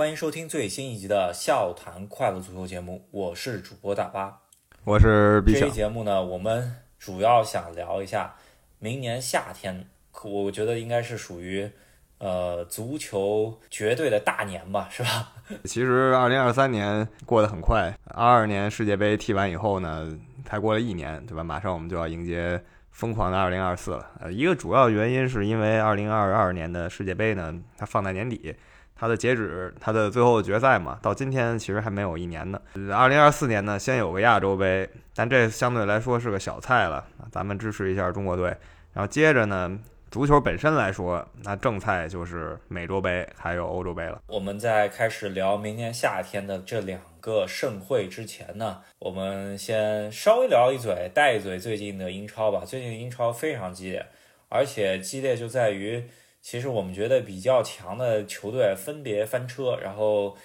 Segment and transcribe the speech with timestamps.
[0.00, 4.40] 欢迎收听最新一集的《笑谈快乐足球》节目，我是主播大巴，
[4.82, 8.34] 我是毕这期节目呢，我们主要想聊一下
[8.78, 11.70] 明年夏天，可我觉得应该是属于
[12.16, 15.34] 呃足球绝对的大年吧，是吧？
[15.64, 20.10] 其实二零二三年过得很快，二二年世界杯踢完以后呢，
[20.46, 21.44] 才过了一年，对吧？
[21.44, 22.58] 马上我们就要迎接
[22.90, 24.10] 疯狂的二零二四了。
[24.18, 28.56] 呃，一个主要原因是因为二零二二年的世界杯呢，它放在年底，
[29.00, 32.60] 它的截止，它的最后决赛嘛，到今天其实还没有一年呢。
[32.94, 37.02] 二零二四年呢，先有个亚洲杯，但这相对来说是个小菜了，
[37.32, 38.54] 咱们支持一下中国队。
[38.92, 39.78] 然后接着呢，
[40.10, 44.20] 足球本身来说，那正菜就是美洲杯还有欧洲杯了。
[44.26, 52.64] 我们在开始聊明年夏天的这两个盛会之前呢，我们先稍微聊一嘴，带一嘴最近的英超吧。
[52.66, 54.04] 最近英超非常激烈，
[54.50, 56.04] 而且激烈就在于，
[56.42, 60.36] 其实我们觉得比较强的球队分别翻车，然后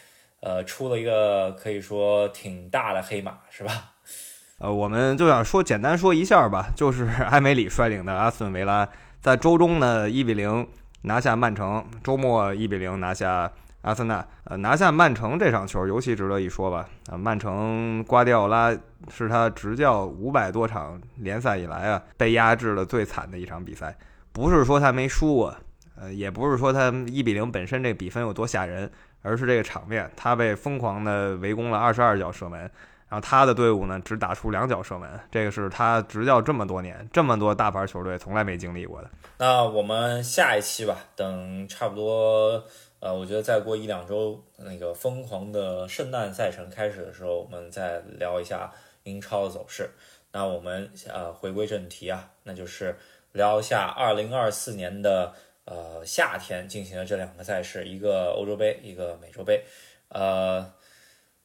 [0.41, 3.93] 呃出了一个可以说挺大的黑马，是吧？
[4.59, 8.87] 呃，我们就想说简单说一下吧，就是 埃梅里率领的阿斯顿维拉
[9.21, 10.67] 在周中呢一比零
[11.01, 14.25] 拿下曼城，周末一比零拿下阿森纳。
[14.45, 16.87] 呃，拿下曼城这场球尤其值得一说吧。
[17.09, 18.75] 啊、曼城瓜迪奥拉
[19.09, 23.97] 是他执教五百多场联赛以来啊被压制的最惨的一场比赛，
[24.31, 25.55] 不是说他没输过，
[25.95, 28.89] 呃，也不是说他一比零本身这比分有多吓人，
[29.21, 32.69] 而是这个场面，他被疯狂的围攻了二十二脚射门。
[33.07, 39.09] 然后他的队伍呢，只打出两脚射门，这个是他执教这么多年，这么多大牌球队从来没经历过的。
[39.37, 42.63] 那我们下一期吧，等差不多，
[42.99, 48.71] 呃，我觉得再过一两周，那个疯狂的圣诞赛程开始的时候，我们再聊一下
[49.03, 49.87] 英超的走势。
[50.31, 52.97] 那我们呃回归正题啊，那就是
[53.33, 55.31] 聊一下二零二四年的
[55.65, 59.63] 呃夏天进行的这两个赛事，一个欧洲杯，一个美洲杯，
[60.07, 60.73] 呃。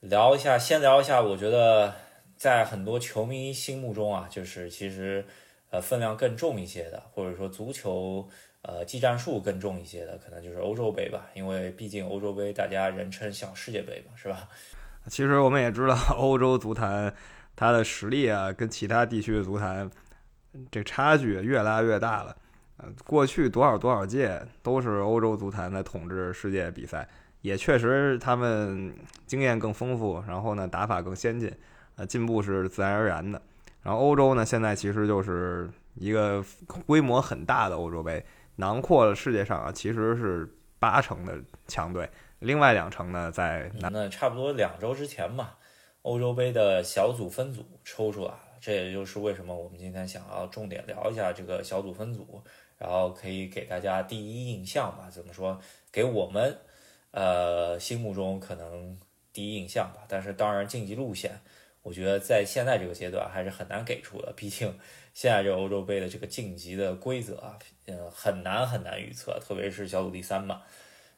[0.01, 1.95] 聊一下，先聊一下，我觉得
[2.35, 5.23] 在很多球迷心目中啊，就是其实
[5.69, 8.27] 呃分量更重一些的，或者说足球
[8.63, 14.49] 呃技战术更重一些的，可能就是欧洲杯吧，因为毕竟欧洲杯大家人称小世界杯嘛，是吧？
[15.09, 17.15] 其实我们也知道，欧洲足坛
[17.55, 19.91] 它的实力啊，跟其他地区的足坛
[20.71, 22.35] 这差距越拉越大了。
[22.83, 27.07] 呃，过去多少多少届都是欧洲足坛在统治世界比赛。
[27.43, 28.95] 也确实，他们
[29.27, 31.51] 经验更丰富，然后呢，打法更先进，
[31.97, 33.41] 呃，进步是自然而然的。
[33.83, 36.45] 然后欧洲呢，现在其实就是一个
[36.85, 38.23] 规模很大的欧洲杯，
[38.57, 42.07] 囊括了世界上啊，其实是八成的强队，
[42.41, 43.91] 另外两成呢在南。
[43.91, 45.57] 那差不多两周之前吧，
[46.03, 52.43] 欧洲杯的小组分组抽出来了，这也就是为什么我们今天想要重点聊一下这个小组分组，
[52.81, 55.61] 然后可以给大家第一印象吧，怎么说，
[55.93, 56.57] 给我们。
[57.13, 58.97] 呃，心目中可能
[59.33, 61.41] 第一印象吧，但是当然晋级路线，
[61.83, 64.33] 我觉得在现在这个阶段还是很难给出的。
[64.37, 64.79] 毕竟
[65.13, 70.63] 现在这欧洲杯的这个晋级的规则啊，嗯，很难很难预测，特别是小组第三嘛。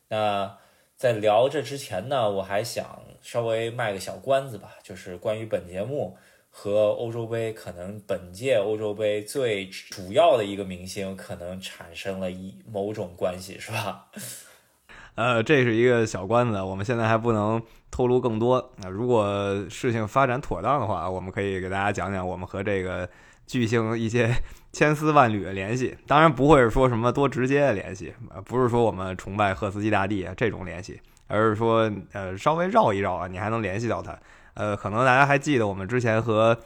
[0.08, 0.58] 那
[0.96, 6.16] 在聊这之前呢，我还想稍微卖个小关子吧，就是关于本节目
[6.54, 14.06] 和欧洲杯，可能本届欧洲杯最主要的一个明星可能产生了一某种关系，是吧？
[15.16, 17.60] 呃，这是一个小关子，我们现在还不能
[17.90, 18.72] 透露更多。
[18.76, 23.08] 那如果事情发展妥当的话，我们可以给大家讲讲我们和这个
[23.46, 24.30] 巨星一些
[24.72, 25.96] 千丝万缕的联系。
[26.06, 28.12] 当然不会是说什么多直接的联系，
[28.44, 34.18] 不是说我们崇拜赫斯基大帝这种联系，而是说呃稍微绕一绕啊，你还能联系到他。
[34.54, 36.58] 呃，可能大家还记得我们之前和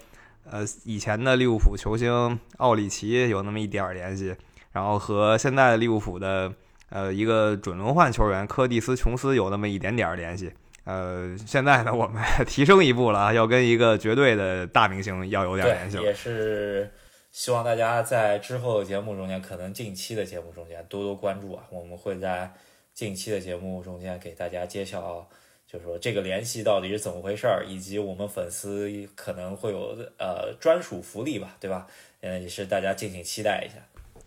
[0.51, 4.35] 呃以前的利物浦球星奥里奇有那么一点儿联系，
[4.73, 6.53] 然后和现在的利物浦的。
[6.89, 10.53] 呃，一个准轮换球员科蒂斯·琼斯有那么一点点儿联系。
[10.85, 15.99] 呃，现在呢，我们 提升一步了，要跟一个绝对的大明星要有点联系。
[15.99, 16.89] 也是
[17.33, 21.65] 希望大家在之后的节目中间，可能近期的节目中间多多关注啊。
[21.71, 22.53] 我们会在
[22.95, 25.29] 近期的节目中间给大家揭晓，
[25.67, 31.87] 就是说这个联系到底是怎么回事儿，以及我们粉丝可能会有呃专属福利吧，对吧？
[32.21, 33.77] 嗯，也是大家敬请期待一下。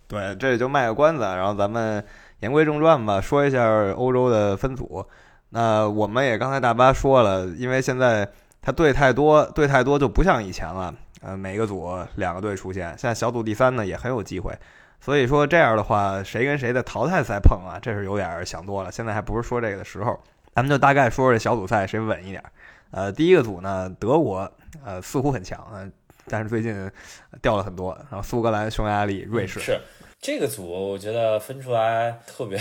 [0.08, 2.04] 对，这也就卖个关子，然后咱们。
[2.42, 5.06] 言归正传吧，说一下欧洲的分组。
[5.50, 8.26] 那我们也刚才大巴说了，因为现在
[8.62, 10.96] 他队太多，队太多就不像以前了。
[11.22, 14.58] 呃，每个组两个队出现，现在小组第三呢也很有机会。
[15.02, 18.90] 所以说这样的话，谁跟谁的淘汰赛碰啊，这是有点想多了。
[18.90, 20.18] 现在还不是说这个的时候，
[20.60, 22.44] 咱们就大概说说这小组赛谁稳一点。
[22.92, 24.52] 呃，第一个组呢，德国，
[24.84, 25.90] 呃，似乎很强，呃，
[26.28, 26.92] 但是最近
[27.42, 27.98] 掉了很多。
[28.12, 29.80] 然后苏格兰、匈牙利、瑞士是
[30.20, 32.60] 这个组，我觉得分出来特别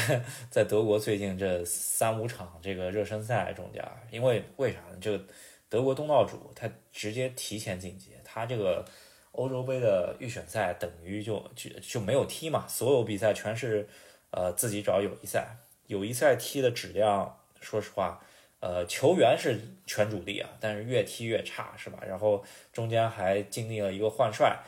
[0.49, 4.97] 在德国最近这三五场这个热身赛中间，因为为啥呢？
[5.01, 5.25] 这个
[5.69, 8.85] 德国东道主他直接提前晋级，他这个
[9.33, 13.89] 欧洲杯的预选赛等于就就就没有踢嘛，所有比赛全是
[14.31, 15.57] 呃自己找友谊赛，
[15.89, 18.21] 友谊赛踢的质量，说实话。
[18.61, 19.57] 呃，球员是
[19.87, 22.01] 全主力啊，但是越踢越差，是吧？
[22.05, 24.59] 然后中间还经历了一个换帅，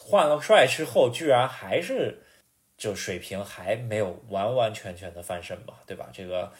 [0.00, 2.22] 换了帅之后，居然还是
[2.78, 6.08] 就水平还没有完完全全的翻身吧，对吧？
[6.10, 6.50] 这个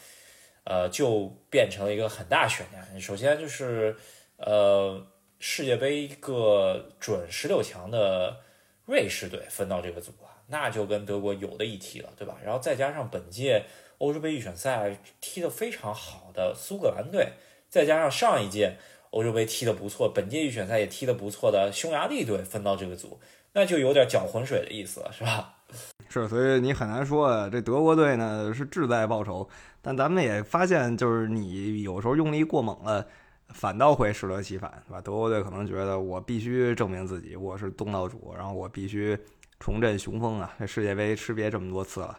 [0.63, 3.01] 呃，就变成了一个很大悬念。
[3.01, 3.95] 首先就是
[4.37, 5.03] 呃，
[5.39, 8.41] 世界杯一个准十六强的
[8.85, 12.37] 瑞士队分到这个组了，那就跟德国有的一踢了，对吧？
[12.45, 13.65] 然后再加上本届。
[13.99, 17.33] 欧洲杯预选赛踢得非常好的苏格兰队，
[17.69, 18.75] 再加上上一届
[19.11, 23.19] 欧洲杯踢得不错，本届预选赛也踢得不错的匈牙利队分到这个组，
[23.53, 25.55] 那就有点搅浑水的意思了，是吧？
[26.09, 29.47] 是，所以你很难说这德国队呢是志在报仇，
[29.81, 33.05] 但咱们也发现，就是你有时候用力过猛了，
[33.49, 34.99] 反倒会适得其反，是吧？
[35.01, 39.15] 德国队可能觉得我必须证明自己，我是东道主，然后我必须
[39.59, 40.55] 重振雄风啊！
[40.57, 42.17] 这世界杯吃瘪这么多次了。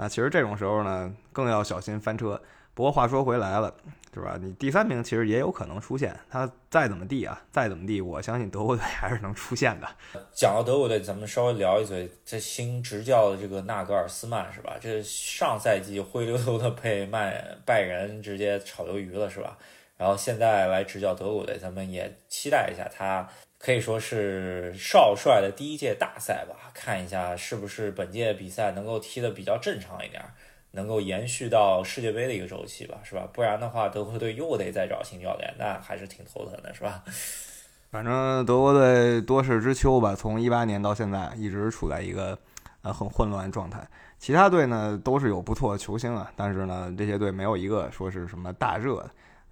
[0.00, 2.40] 那其实这种时候呢，更要小心翻车。
[2.72, 3.70] 不过话说回来了，
[4.14, 4.38] 是吧？
[4.40, 6.18] 你第三名其实也有可能出现。
[6.30, 9.86] 他再怎么地啊，再怎么地，我相信德国队还是能出现的。
[10.32, 14.78] 讲到德国队，咱们稍微聊一嘴，这新执教的这个纳格尔斯曼是吧？
[14.80, 19.58] 这上赛季灰溜溜的被曼拜仁直接炒鱿鱼了是吧？
[19.98, 23.28] 然后现在来执教德国队，咱们也期待一下他。
[23.62, 30.24] 可以说是少帅的第一届大赛吧，看一下是不是本届比赛能够踢得比较正常一点，
[30.70, 33.28] 能够延续到世界杯的一个周期吧，是吧？
[33.30, 37.04] 不然的话，德国队又得再找新教练，那还是挺头疼的，是吧？
[37.92, 42.38] 反正德国队多事之秋吧，从一八年到现在一直处在一个
[42.80, 43.86] 呃很混乱状态。
[44.18, 49.06] 其他队呢都是有不错的球星啊，但是呢这些队没有一个说是什么大热。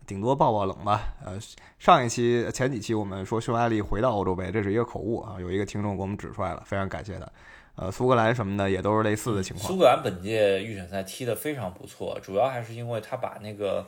[0.08, 1.14] 顶多爆爆冷吧。
[1.22, 1.38] 呃，
[1.78, 5.36] 上一期、前几期我们说匈牙利回到欧洲杯，这是一个口误啊。
[5.38, 7.28] 有一个听众给我们指出来了，非常感谢他。
[7.76, 9.68] 呃，苏格兰什么的也都是类似的情况。
[9.68, 13.86] 苏格兰本届预选赛踢得非常不错，主要还是因为他把那个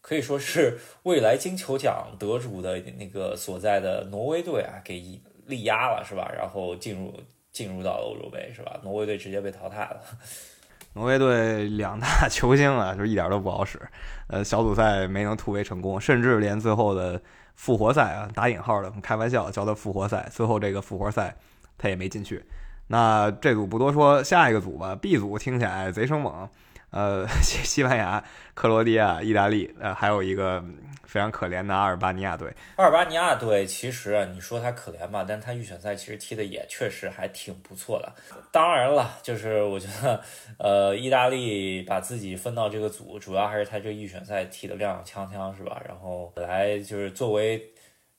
[0.00, 6.30] 可以说是未来金球奖得主的那个所在的挪威队啊给力压了，是吧？
[6.32, 7.12] 然后进入
[7.50, 8.78] 进入到欧洲杯，是吧？
[8.84, 10.00] 挪威队直接被淘汰了。
[10.94, 13.80] 挪威队两大 球星啊，就一点都不好使。
[14.26, 17.20] 呃，小组赛没能突围成功，甚至连最后的
[17.54, 21.36] 复活赛啊，打引号的，开玩笑叫他复活赛，最后这个复活赛
[21.78, 22.44] 他也没进去。
[22.88, 24.96] 那这组不多说，下一个组吧。
[24.96, 26.48] B 组听起来贼生猛。
[26.90, 28.22] 呃， 西西班牙、
[28.54, 30.60] 克罗地亚、意大利，呃，还有一个
[31.10, 32.54] 非常可怜的阿尔巴尼亚队。
[32.76, 38.12] 阿尔巴尼亚队其实你说他可怜吧，但他预选赛其实踢的也确实还挺不错的。
[38.52, 40.22] 当然了，就是我觉得，
[40.58, 45.82] 呃，意大利把自己分到这个组，主要还是他这预选赛踢的踉踉跄跄，是吧？
[45.84, 47.60] 然后本来就是作为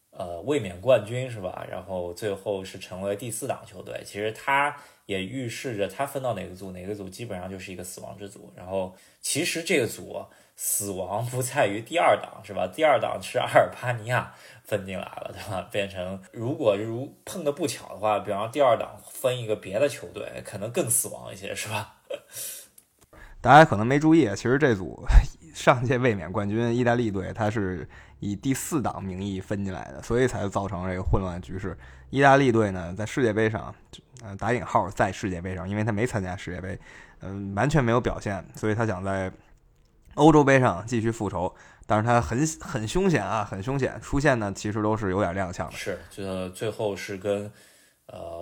[0.09, 1.65] 呃卫冕冠军，是吧？
[1.71, 4.01] 然后最后是成为第四档球队。
[4.03, 4.75] 其实他。
[5.07, 8.53] 也预示着他分到哪个组，哪个组基本上就是一个死亡之组。
[8.55, 10.23] 然后其实这个组
[10.63, 12.67] 死亡不在于第二档，是吧？
[12.67, 14.31] 第二档是阿尔巴尼亚
[14.63, 15.67] 分进来了，对吧？
[15.73, 21.95] 变成如果如碰的不巧的话，比方第二档分一个别的球队，可能更死亡一些，是吧？
[23.41, 25.03] 大家可能没注意，其实这组
[25.55, 31.75] 上届卫冕冠军意大利队，他是以第四档名义分进来的，所以才造成这个混乱局势。
[32.11, 33.73] 意大利队呢，在世界杯上。
[34.23, 36.77] 呃，打引号在世界杯上，因为他没参加世界杯，
[37.21, 39.31] 嗯，完全没有表现，所以他想在
[40.15, 41.53] 欧洲杯上继续复仇。
[41.87, 45.71] 但是他很很凶险啊，很凶险，出现呢其实都是有点踉跄的。
[45.71, 47.51] 是，就最后是跟
[48.05, 48.41] 呃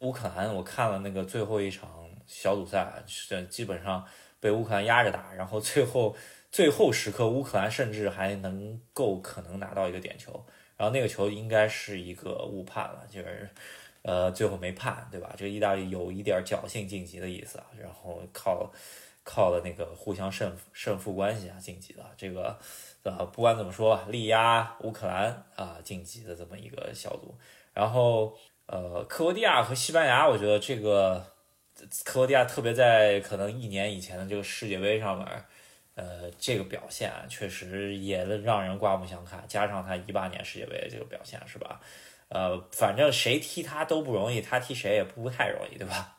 [0.00, 1.88] 乌克兰，我看了那个最后一场
[2.26, 4.04] 小组赛，是基本上
[4.40, 6.16] 被乌克兰压着打，然后最后
[6.50, 10.44] 最后时刻乌克兰甚至还能够可能拿到一个点球，
[10.76, 13.48] 然后那个球应该是一个误判了，就是。
[14.02, 15.34] 呃，最后没判，对吧？
[15.36, 18.72] 这意大利有一点侥幸晋级的意思啊，然后靠
[19.30, 22.02] 靠了那个互相胜胜负关系啊晋级的。
[22.16, 22.58] 这个
[23.02, 27.36] 呃，不管怎么说，力压乌克兰啊晋级的这么一个小组。
[27.74, 31.22] 然后呃，克罗地亚和西班牙，我觉得这个
[32.06, 35.44] 克罗地亚特别在可能一年以前的这个世界杯上面，
[35.94, 39.44] 呃，这个表现确实也让人刮目相看。
[39.46, 41.78] 加上他一八年世界杯这个表现，是吧？
[42.30, 46.16] 呃，反正谁踢他都不容易，他踢谁也不太容易，对吧？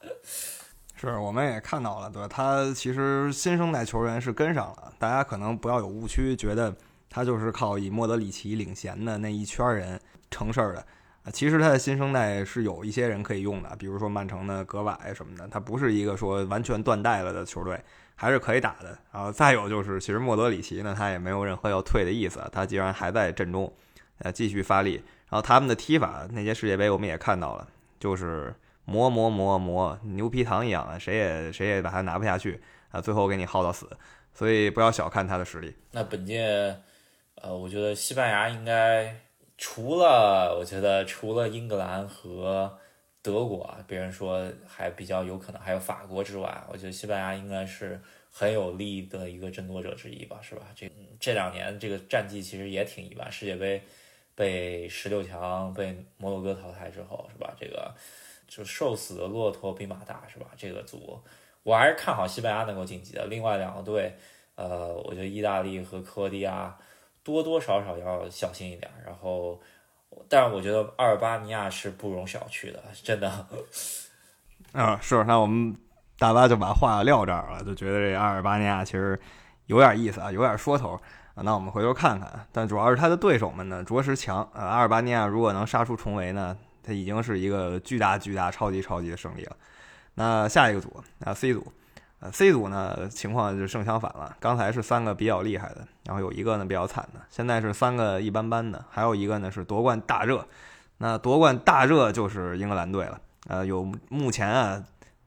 [1.01, 2.27] 是，我们也看到了，对？
[2.27, 6.75] 他其实新生代球员是跟上了，大家可能不要有误区，觉得
[7.09, 9.97] 他就是靠以莫德里奇领衔的那一圈人
[10.29, 10.85] 成事儿的。
[11.23, 17.81] 啊，其实他的新生代是有一些人可以用的，比如说曼城的格瓦什么的，他不是一个说完全断代了的球队，
[18.15, 18.97] 还是可以打的。
[19.13, 23.71] 然后再有就是，其实莫德里奇呢，他也没有任何要退的意思，他既然还在阵中，
[24.17, 25.01] 呃，继续发力。
[25.29, 27.65] 然后他们的踢法，那届世界杯我们也看到了，
[28.01, 28.53] 就是
[28.89, 32.59] 磨磨磨磨，牛皮糖一样，谁也谁也把他拿不下去
[32.91, 33.87] 啊，最后给你耗到死。
[34.33, 35.75] 所以不要小看他的实力。
[35.91, 36.75] 那本届，
[37.35, 39.15] 呃，我觉得西班牙应该。
[39.61, 42.79] 除了我觉得，除了英格兰和
[43.21, 47.99] 德国，别人说还比较有可能还有法国之外，我觉得西班牙应该是
[48.31, 50.61] 很有力的一个争夺者之一吧，是吧？
[50.73, 53.83] 这这两年这个战绩其实也挺一般，世界杯
[54.33, 57.53] 被十六强被摩洛哥淘汰之后，是吧？
[57.59, 57.93] 这个
[58.49, 60.47] 就瘦死的骆驼比马大，是吧？
[60.57, 61.21] 这个组
[61.63, 63.25] 我还是看好西班牙能够晋级的。
[63.27, 64.13] 另外两个队，
[64.55, 66.75] 呃，我觉得意大利和克罗地亚。
[67.21, 69.59] 多多少少要小心一点，然后，
[70.27, 73.45] 但是我觉得阿尔巴尼亚是不容小觑的，真的。
[74.71, 75.75] 啊，是，那我们
[76.17, 79.19] 大巴就把话撂这儿了，就觉得这阿尔巴尼亚其实
[79.67, 80.99] 有点意思啊，有点说头。
[81.35, 84.63] 那我们回头看看，但主要是他的对手们呢，着实强啊。
[84.63, 86.57] 阿尔巴尼亚如果能杀出重围呢，
[86.89, 89.55] 他已经是一个巨大巨大、超级超级的胜利了。
[90.15, 91.71] 那下一个组啊，C 组。
[92.21, 94.35] 呃，C 组呢情况就正相反了。
[94.41, 100.45] 刚才是三个比较厉害的，然后有一个呢比较惨的，现在是三个一般般的，还有一个呢是夺冠大热。
[100.97, 103.21] 那夺冠大热就是英格兰队了。
[103.47, 104.83] 呃，有目前啊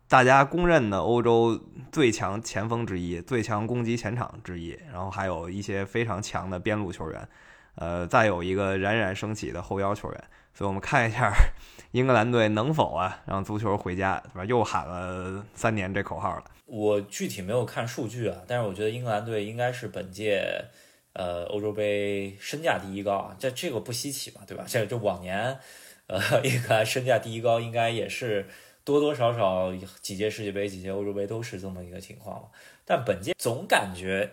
[0.06, 1.58] 大家公认的欧洲
[1.90, 7.26] 最强前锋之一，最强攻击前场之一，然后还有一些非常强的边路球员。
[7.76, 10.24] 呃，再有一个冉冉升起的后腰球员。
[10.54, 11.32] 所以我们看一下
[11.92, 14.44] 英格兰队能否啊让足球回家，是吧？
[14.44, 16.44] 又喊了三年这口号了。
[16.66, 20.64] 我具体没有看数据啊，但是我觉得英格兰队应该是本届
[21.12, 24.64] 呃欧洲杯身价第一高啊，这这个不稀奇嘛，对吧？
[24.66, 25.58] 这这往年
[26.06, 28.46] 呃 英格兰身价第一高，应该也是
[28.84, 32.48] 多多少少几届世界杯、几届欧洲杯都是这么一个情况嘛。
[32.84, 34.30] 但本届总感觉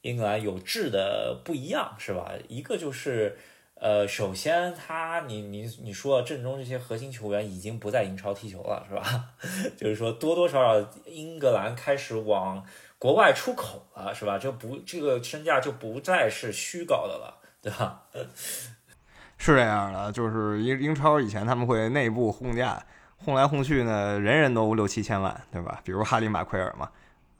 [0.00, 2.32] 英格兰有质的不一样，是吧？
[2.48, 3.38] 一个就是。
[3.82, 9.02] 呃，首先他，你你你说阵中这些核心球员已经不在英超踢球了，是吧？
[9.76, 12.64] 就是说多多少少英格兰开始往
[12.96, 14.38] 国外出口了，是吧？
[14.38, 18.04] 这不这个身价就不再是虚高的了，对吧？
[19.36, 22.80] 是这样的，就是英英超以前他们会内部轰价，
[23.16, 25.80] 轰来轰去呢，人人都六七千万，对吧？
[25.82, 26.88] 比如哈里马奎尔嘛，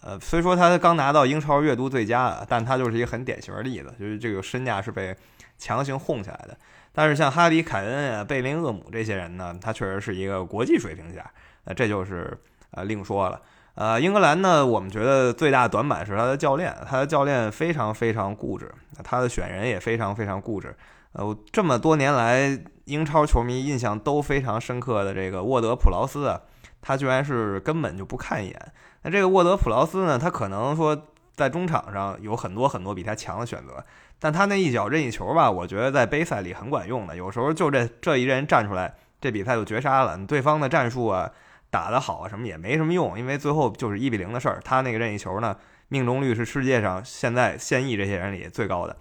[0.01, 5.17] 呃，虽说他刚拿到英超月度最佳，但他就是一个很典型的例子，就是这个身价是被。
[5.63, 6.59] 强行哄起来的，
[6.93, 11.31] 但是像哈迪凯恩啊、贝林厄姆这些人呢，他确实是一个国际水平下，
[11.67, 12.37] 那这就是
[12.73, 13.41] 呃另说了。
[13.75, 18.69] 呃，英格兰呢，我们觉得最大短板是他的教练，他的教练非常非常固执，
[19.05, 20.75] 他的选人也非常非常固执。
[21.13, 26.41] 呃，这么多年来，英超球迷印象都非常深刻的这个沃德普劳斯啊，
[26.81, 28.73] 他居然是根本就不看一眼。
[29.03, 30.95] 那这个沃德普劳斯呢，他可能说
[31.35, 33.85] 在中场上有很多很多比他强的选择。
[34.19, 37.17] 但他那一脚任意球吧，我觉得在杯赛里很管用的。
[37.17, 40.17] 有时候就这这一人站出来，这比赛就绝杀了。
[40.27, 41.33] 对方的战术啊，
[41.71, 44.61] 打得好啊，什么也没什么用，因为最后就是一比零的事儿。
[44.65, 45.59] 他那个任意球呢，
[45.89, 48.97] 命中率是世界上现在现役这些人里最高的。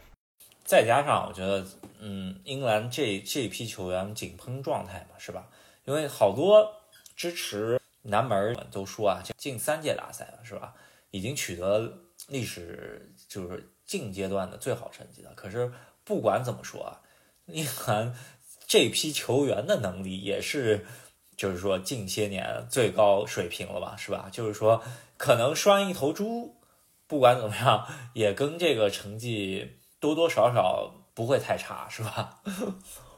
[0.64, 1.64] 再加上我觉得，
[2.00, 5.46] 嗯，英格兰这这批球员井喷状态嘛，是吧？
[5.86, 6.66] 因为好多
[7.16, 10.74] 支持南门都说啊，近三届大赛了，是吧？
[11.12, 11.92] 已经取得
[12.28, 13.72] 历史就是。
[13.84, 15.70] 近阶段的最好成绩的，可是
[16.06, 17.02] 不管怎么说啊，
[17.48, 18.16] 英格兰
[18.66, 20.86] 这批球员的能力也是，
[21.36, 24.30] 就是说近些年最高水平了吧，是吧？
[24.32, 24.82] 就是说
[25.18, 26.56] 可能拴一头猪，
[27.06, 32.40] 不管怎么样，也跟这个成绩多多少少不会太差，是吧？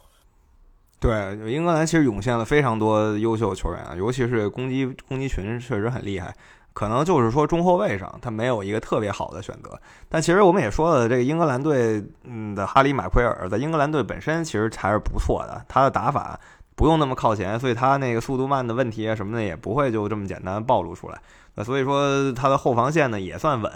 [0.99, 6.35] 对，英格兰其实涌现了非常多优秀球员啊，尤其是攻击攻击群确实很厉害。
[6.73, 16.39] 可能就是说中后卫上他没有一个特别好的选择，但其实我们也说了，这个英格兰队嗯的哈里马奎尔在英格兰队本身其实还是不错的，他的打法
[16.75, 21.21] 不用那么靠前，所以他那个速度慢的问题啊什么的也不会就这么简单暴露出来。
[21.55, 23.71] 那所以说他的后防线呢也算稳，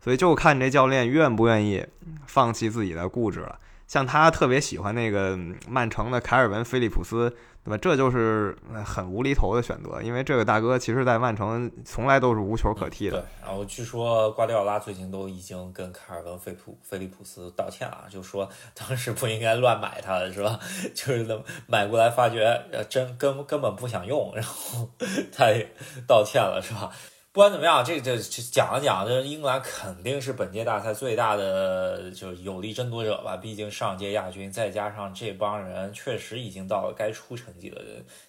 [0.00, 1.86] 所以就看这教练愿不愿意
[2.26, 3.58] 放弃自己的固执了。
[3.88, 5.36] 像他特别喜欢那个
[5.68, 7.34] 曼城的凯尔文·菲利普斯。
[7.64, 7.78] 对吧？
[7.82, 13.20] 这就是很无厘头的选择，因为这个大哥其实在曼城从来都是无球可踢的。
[13.20, 20.58] 对，然后据说瓜迪奥拉最近都已经跟凯尔文·菲普菲利普斯道歉了，就说 当时不应该乱买他的是吧？
[20.94, 21.26] 就是
[21.66, 24.88] 买过来发觉真根根本不想用，然后
[25.30, 25.70] 他也
[26.06, 26.90] 道歉了是吧？
[27.38, 33.36] 不管怎么样，这这讲了讲，这英格兰肯定是本届大赛最大的就是有力争夺者吧。
[33.36, 37.80] 毕竟上届亚军，再加上这帮人确实已经到了该出成绩的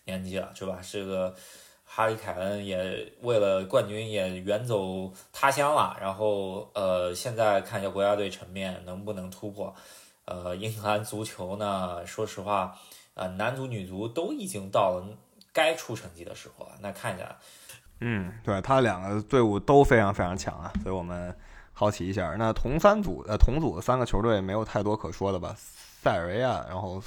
[0.04, 0.80] 年纪了，是吧？
[0.88, 1.34] 这个
[1.84, 5.98] 哈里凯恩也为了冠军也远走他乡了。
[6.00, 9.74] 然后呃，现在看一下国家队层面能不能突破。
[10.26, 12.78] 呃，英格兰足球呢，说实话，
[13.16, 15.04] 呃，男足女足都已经到了
[15.52, 16.74] 该出成绩的时候了。
[16.80, 17.36] 那看一下。
[18.02, 21.36] 嗯，对他两个队伍都非常非常强啊，所以我们
[21.74, 22.36] 好奇一下。
[22.38, 25.54] 那同三组呃同组的三个球队没有太多可说的吧？
[25.58, 27.02] 塞尔维亚，然后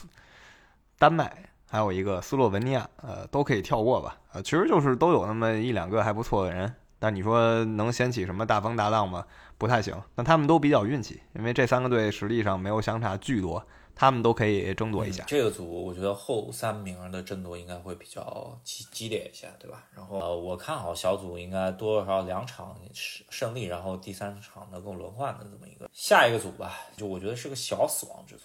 [0.98, 1.32] 丹麦，
[1.70, 4.16] 还有一个斯洛文尼亚，呃，都可以跳过吧？
[4.32, 9.24] 呃，其实就是都有那么一两个还不错的人，但你说能掀起什么大风大浪吗？
[9.56, 9.94] 不太行。
[10.16, 13.66] 那他们都比较运气，因为这三个队实力上没有相差巨多。
[13.94, 19.84] 他们都可以争夺一下这个组，我觉得后三名的争夺应该会比较激激烈一些，对吧？
[19.94, 26.80] 然后呃，我看好小组应该多多少少两场胜胜利，然后第三场能够轮换的这么一个下一个组吧。
[26.96, 28.42] 就我觉得是个小死亡之组。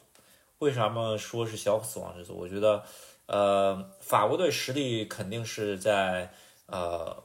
[0.60, 2.36] 为什么说是小死亡之组？
[2.36, 2.84] 我觉得
[3.28, 6.32] 呃，法国队实力肯定是在
[6.66, 7.24] 呃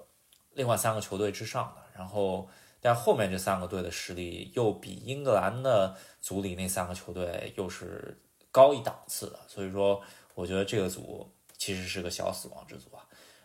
[0.55, 2.49] 另外三个球队之上的，然后
[2.83, 5.97] 但后面这三个队的实力又比英格兰的。
[6.25, 8.17] 组里那三个球队又是
[8.53, 10.01] 高一档次的，所以说
[10.37, 13.03] 我觉得这个组其实是个小死亡之组啊。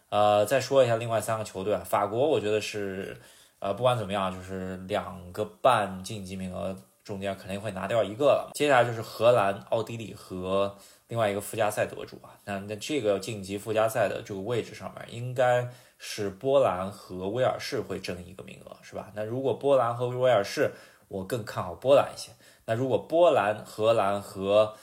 [0.09, 3.19] 呃，再说一下另外三个球队啊，法国我觉得是
[3.57, 8.51] 呃不管怎么样，就是两个半晋级名额中间肯定会拿掉一个了。
[8.53, 10.77] 接下来就是荷兰、奥地利和
[11.07, 12.37] 另外一个附加赛得主啊。
[12.45, 19.11] 那那这个晋级附加赛的这个位置上面，应该是波兰和威尔士会争一个名额，是吧？
[19.15, 20.71] 那如果波兰和威尔士，
[21.07, 22.31] 我更看好波兰一些。
[22.65, 24.73] 那如果波兰、荷兰和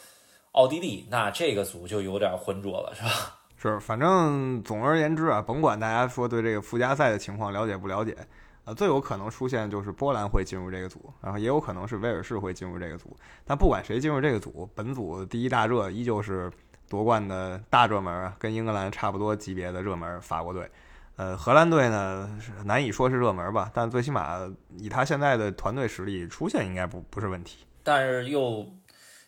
[0.52, 3.10] 奥地利，那这个组就有点浑浊了，是吧？
[3.56, 8.16] 是，反正总而言之啊，甭管大家说对这个附加赛的情况了解不了解，
[8.64, 13.16] 啊，最有可能出现就是波兰会进入这个组，然后也有可能是威尔士会进入这个组。
[13.44, 16.50] 但不管谁进入这个组，本组第一大热依旧是
[16.88, 20.70] 夺冠的大热门啊，跟英格兰差不多级别的热门法国队。
[21.16, 22.28] 呃，荷兰队呢
[22.64, 24.40] 难以说是热门吧，但最起码
[24.78, 27.58] 以他现在的团队实力，出现应该不不是问题。
[27.84, 28.66] 但是又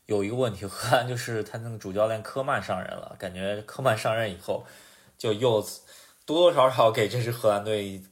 [0.07, 4.67] 有一个问题，荷兰就是他那个主教练科曼上任了，感觉科曼上任以后，
[5.17, 5.63] 就又
[6.25, 8.03] 多多少少给这支荷兰队，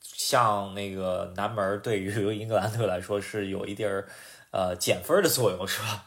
[0.00, 4.08] 像那个南门对于英格兰队来说是有一点儿
[4.50, 6.04] 呃减分的作用，是吧？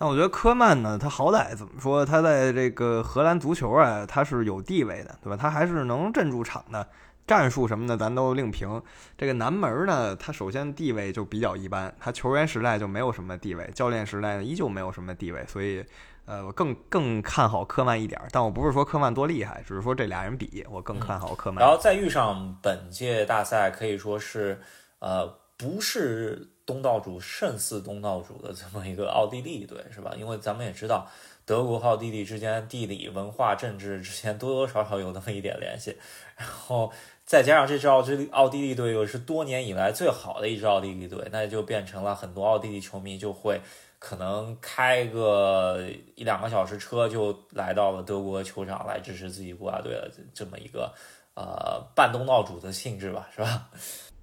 [0.00, 5.36] 那我觉得科曼呢，他好歹怎么说，他在这个荷兰足球啊，他是有地位的，对吧？
[5.36, 6.88] 他还是能镇住场的。
[7.26, 8.82] 战术什么的，咱都另评。
[9.16, 15.84] 这个南门呢，他首先地位就比较一般，他球员时代就没有什么地位，教练时代呢依旧没有什么地位，所以，
[16.24, 18.20] 呃，我更更看好科曼一点。
[18.32, 21.62] 但我不是说科曼多厉害，只是说这俩人比，我更看好科曼。
[21.64, 24.60] 然后再遇上本届大赛可以说是，
[24.98, 25.24] 呃，
[25.56, 30.14] 不是东道主胜似东道主的这么一个奥地利队，是吧？
[30.16, 31.08] 因为咱们也知道，
[31.44, 35.96] 德国和奥地利之间地理、文化、政治之间多多少少有那么一点联系，
[36.36, 36.92] 然后。
[37.30, 43.60] 再加上这支奥地利奥地利队又是多年以来最好的一支奥地利队，那就变成了很多奥地利球迷就会
[44.00, 45.80] 可能开个
[46.16, 50.92] 一两个小时车就来到了德国球场来支持自己国家队的这么一个
[51.36, 53.68] 呃半东道主的性质吧，是吧？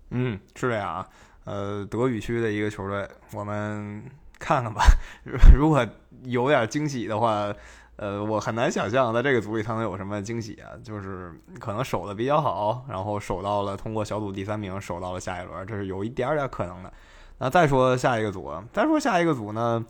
[0.10, 1.10] 嗯，是这样啊。
[1.48, 4.04] 呃，德语区的一个球队，我们
[4.38, 4.84] 看看吧。
[5.56, 5.88] 如果
[6.26, 7.54] 有点惊喜的话。
[8.00, 16.94] 呃，我很难想象在这个组里他能有什么惊喜啊，就是可能守的比较好，然后守到了通过小组第三名，守到了下一轮，这是有一点点可能的。
[17.40, 19.84] 那再说下一个组，再说下一个组呢，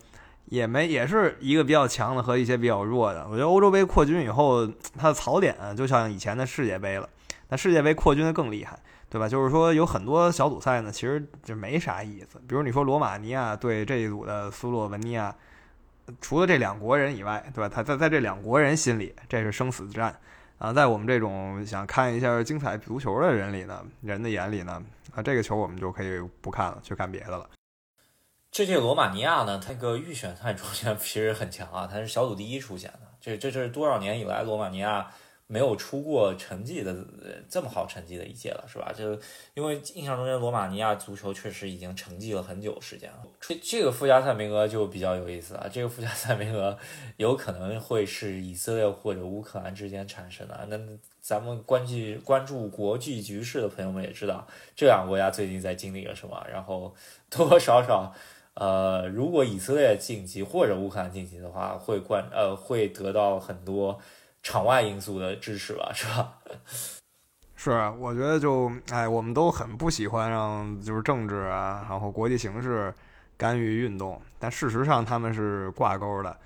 [0.46, 3.28] 也没也是一个比较强的和一些比较弱的。
[3.30, 4.65] 我觉得欧洲杯扩军以后，
[4.98, 7.10] 它的槽点就像以前的世界杯了，
[7.50, 9.28] 那世界杯扩军的更厉害，对吧？
[9.28, 12.39] 就是说有很多小组赛呢，其实就没啥意思。
[12.48, 15.36] 比如你说罗马尼亚对这一组的斯洛文尼亚。
[16.22, 17.67] 除了这两国人以外，对吧？
[17.67, 20.17] 他在在这两国人心里，这是生死之战
[20.58, 20.72] 啊！
[20.72, 24.82] 在我们这种想看一下精彩足球的人里呢，人的眼里呢，
[25.13, 27.50] 啊，这个球我们就可以不看了，去看别的了。
[28.50, 35.12] 这届罗马尼亚呢，它个预选赛出现其实很强啊，它是小组第一出现的，这这这是多少年以来罗马尼亚。
[35.49, 36.93] 没有出过成绩的
[37.49, 38.91] 这么好成绩的一届了，是吧？
[38.91, 39.17] 就
[39.53, 43.25] 因为印象中间罗马尼亚足球确实已经沉寂了很久时间了。
[43.39, 46.77] 这这个附加赛名额就比较有意思啊，这个附加赛名额
[47.15, 50.67] 有可能会是以色列或者乌克兰之间产生的。
[50.69, 50.77] 那
[51.21, 51.93] 咱们关注
[52.25, 56.45] 关注国际局势的朋友们也知道，这两个国家最近在经历了什么。
[56.51, 56.93] 然后
[57.29, 58.13] 多多少少，
[58.55, 63.97] 呃，如果以色列晋级或者乌克兰晋级的话，会关呃会得到很多。
[64.47, 66.33] 场外因素的支持吧，是吧？
[67.57, 72.93] 是，我觉得就哎，我们都很不喜欢让就是政治啊，然后国际形势
[73.36, 76.38] 干预运动，但事实上他们是挂钩的。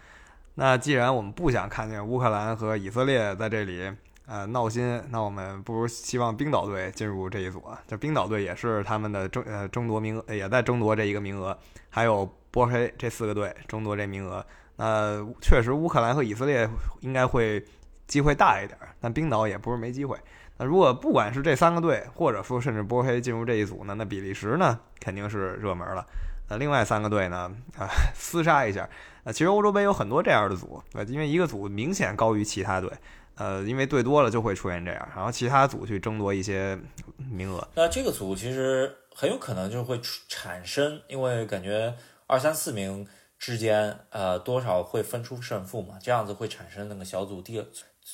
[0.56, 3.94] 那既然我们不想看见乌克兰和以色列在这里
[4.26, 7.80] 呃闹心，那我们不如希望冰岛队进入这一组啊。
[7.88, 11.56] 这冰岛队也是他们的争呃争夺名额，也在争夺这一个名额，
[11.92, 14.44] 还有波黑这四个队争夺这名额。
[14.78, 16.68] 那确实乌克兰和以色列
[17.02, 17.64] 应该会
[18.12, 20.18] 机会大一点，但冰岛也不是没机会。
[20.58, 26.06] 那如果不管是这三个队，或者说甚至波黑进入这一组呢，那比利时呢肯定是热门了。
[26.50, 28.90] 那另外三个队呢 啊厮杀一下。
[29.24, 32.92] 啊，其实欧洲杯有很多这样的组，呃，因为一个组明显高于其他队，
[33.36, 36.78] 呃，因为队多了就会出现这样，然后其他组去争夺一些
[37.18, 37.66] 名额。
[37.76, 41.96] 那这个组其实很有可能就会产生，因为感觉
[42.28, 43.08] 二三四名
[43.40, 47.64] 之间，呃，多少会分出胜负嘛，这样子会产生那个小组第。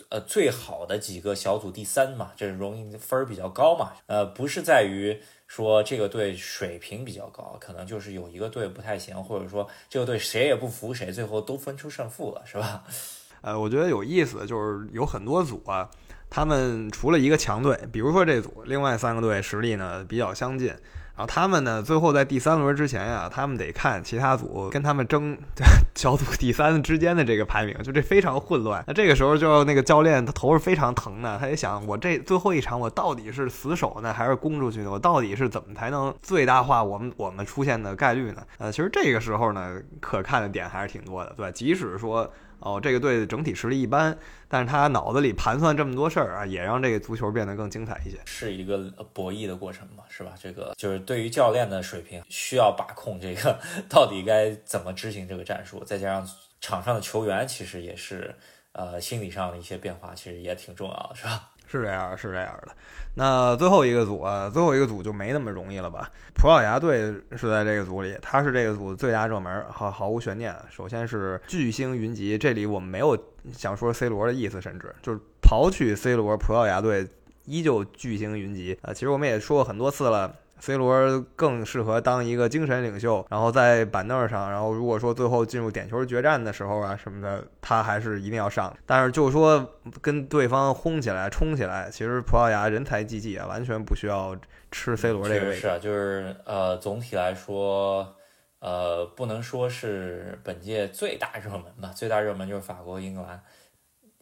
[0.10, 3.94] 呃，最好的几个小组第三嘛，这容易分儿比较高嘛。
[4.06, 12.84] 呃，不是在于说这个队水平比较高，可能就是有一个队不太行，或者说这个队谁也不服谁，最后都分出胜负了，是吧？
[13.42, 15.90] 呃，我觉得有意思就是有很多组啊，
[16.30, 20.74] 他们除了一个强队，比如说这组，另外三个队实力呢比较相近。
[21.18, 25.36] 然后他们呢，最后在第三轮之前呀，他们得看其他组跟他们争
[25.96, 28.84] 小组第三之间的这个排名，就这非常混乱。
[28.86, 34.92] 那这个时候就那个教练他头是非常疼的，他也想我这最后一场我到底是死守呢，还是攻出去呢？
[34.92, 38.44] 我到底是怎么才能最大化我们我们出现的概率呢？
[38.60, 42.32] 呃，其实这个时候呢，可看的点还是挺多的，对吧即使说。
[42.60, 44.18] 哦，这个队的整体实力一般，
[44.48, 48.18] 但是他脑子里盘算这么多事儿啊，也让这个足球变得更精彩一些。
[48.26, 48.78] 是一个
[49.14, 50.34] 博弈的过程嘛，是吧？
[50.42, 56.28] 这个就是对于教练的水平需要把控，这个到底该怎么执行这个战术，再加上
[56.60, 58.36] 场上的球员其实也是，
[58.72, 61.52] 呃，心理上的一些变化，其实也挺重要的，是吧？
[61.68, 62.70] 是这样，是这样的。
[63.16, 66.10] 那最后一个组啊，最后一个组就没那么容易了吧？
[66.34, 70.56] 葡萄牙队是在这个组里，他是这个组最大热门，毫毫无悬念。
[70.70, 73.18] 首先是巨星云集，这里我们没有
[73.52, 77.08] 想说 C 罗的意思，甚至就是刨去 C 罗，葡萄牙队
[77.46, 78.94] 依旧巨星云集啊。
[78.94, 80.34] 其实我们也说过很多次了。
[80.60, 88.76] C 罗更适合当一个精神领袖，然后在板凳上，然后如果说最后进入点球决战的时候啊什么的，他还是一定要上。
[88.86, 94.36] 但是就说跟对方轰起来、冲起来，其实葡萄牙人才济济啊，完全不需要
[94.72, 95.62] 吃 C 罗这个位置。
[95.62, 98.16] 是啊，就是呃，总体来说，
[98.60, 103.42] 呃，不能说是本届最大热门吧，最大热门就是法国、英格兰。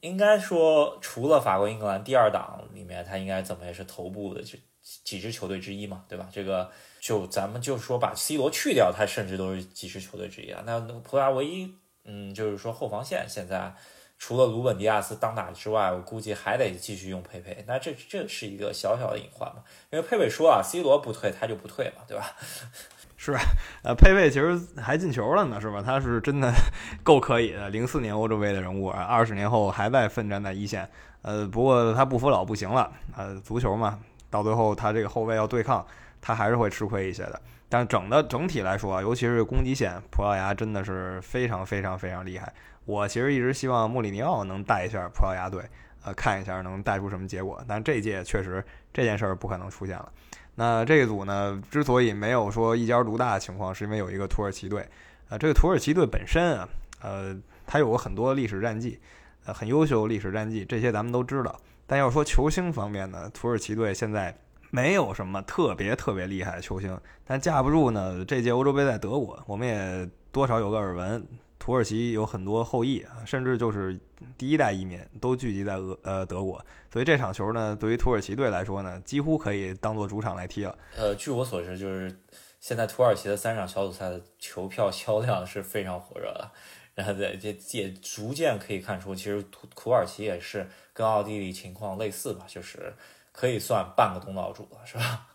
[0.02, 4.60] 应该说，除了法国、英格兰第二档里面，他应该怎么也是头部的就。
[5.04, 6.28] 几支球队之一嘛，对吧？
[6.32, 6.69] 这个
[7.00, 10.62] 就咱们就说把 C 罗去掉，他甚至都是几支球队之一啊。
[10.65, 13.74] 那葡萄牙唯一，嗯，就是说后防线现在
[14.19, 17.65] 除了鲁本迪亚斯当打之外，我估计还得继续用佩佩。
[17.67, 19.63] 那这这是一个小小的隐患嘛？
[19.89, 22.36] 因为佩佩说啊，C 罗不退他就不退嘛，对吧？
[23.17, 23.41] 是啊，
[23.84, 25.82] 呃，佩佩其实还进球了呢，是吧？
[25.82, 26.54] 他是真的
[27.02, 30.88] 够可以的，零四年欧洲杯的人物啊，二十年后还在奋战在一线。
[31.24, 34.00] 呃，不过他不服老不行了，呃，足球嘛。
[34.30, 35.86] 到最后，他这个后卫要对抗，
[36.22, 37.42] 他还是会吃亏一些的。
[37.68, 42.54] 但整的整体来说啊，尤其是攻击线，葡萄牙真的是非常非常非常厉害。
[42.86, 45.64] 我其实一直希望穆里尼奥能带一下葡萄牙队，
[46.04, 47.62] 呃，看一下能带出什么结果。
[47.68, 50.12] 但这届确实这件事儿不可能出现了。
[50.54, 54.88] 那这一组呢，之所以没有说一家独大的情况，是因为有一个土耳其队。
[55.30, 56.70] 呃，这个土耳其队本身啊，
[57.02, 57.36] 呃，
[57.66, 59.00] 它有很多历史战绩，
[59.46, 61.60] 呃，很优秀历史战绩，这些咱们都知道。
[61.88, 64.38] 但要说球星方面呢，土耳其队现在
[64.71, 67.00] 没有什么特别特别厉害的球星。
[67.24, 71.26] 但架不住呢，这届欧洲杯在德国，我们也多少有个耳闻，
[71.60, 74.00] 土耳其有很多后裔啊，甚至就是
[74.38, 76.63] 第一代移民都聚集在俄呃德国。
[76.91, 80.78] 所以这场球呢，对于土耳其队来说呢，几乎可以当做主场来踢了。
[80.98, 82.19] 呃，据我所知，就是
[82.60, 86.52] 现在土耳其的三场小组赛的球票销量是非常火热的。
[86.95, 90.65] 然后在这也逐渐可以看出，其实土土耳其也是
[90.96, 92.96] 跟奥地利情况类似吧，就是
[93.34, 95.28] 可以算半个东道主了，是吧？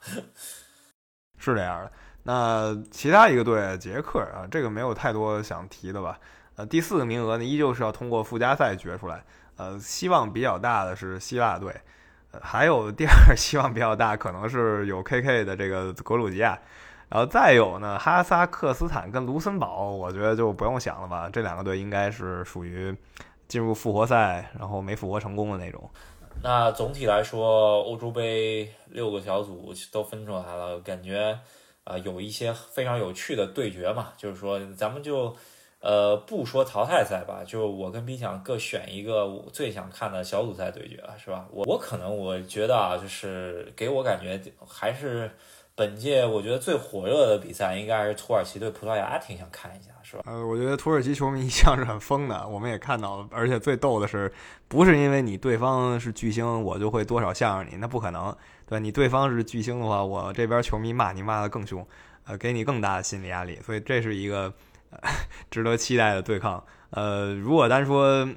[1.38, 1.92] 是这样的。
[2.23, 6.18] 那其他一个队捷克啊，这个没有太多想提的吧？
[6.57, 9.23] 呃，第四个名额呢，依旧是要通过附加赛决出来。
[9.57, 11.79] 呃，希望比较大的是希腊队，
[12.40, 16.59] 还有第二希望比较大，可能是有 KK 的这个格鲁吉亚。
[17.11, 21.29] 然后再有呢，哈萨克斯坦跟卢森堡，我觉得就不用想了吧。
[21.31, 22.96] 这两个队应该是属于
[23.50, 25.90] 进入复活赛，然后没复活成功的那种。
[26.42, 31.36] 那总体来说，欧洲杯六个小组都分出来了，感觉
[31.84, 34.12] 啊有一些非常有趣的对决嘛。
[34.16, 35.36] 就是说，咱们就
[35.80, 41.46] 呃，不说淘汰赛吧，就我跟冰想各选一个我最想看的小组赛对决，是吧？
[41.50, 45.30] 我我可能我觉得啊，就是给我感觉还是
[45.80, 50.22] 本届我觉得最火热的比赛应该是土耳其对葡萄牙，挺想看一下，是吧？
[50.26, 54.30] 呃，我觉得土耳其球迷一向是很疯的，我们也看到了，而且最逗的是，
[54.68, 61.86] 不是因为你对方是巨星，我就会多少向着你，那不可能，对你对方是巨星的话，我这边球迷骂你骂的更凶，
[62.26, 64.52] 呃，给你更大的心理压力，所以这是一个。
[65.52, 66.60] 值得期待的对抗。
[66.90, 68.28] 呃，如果单说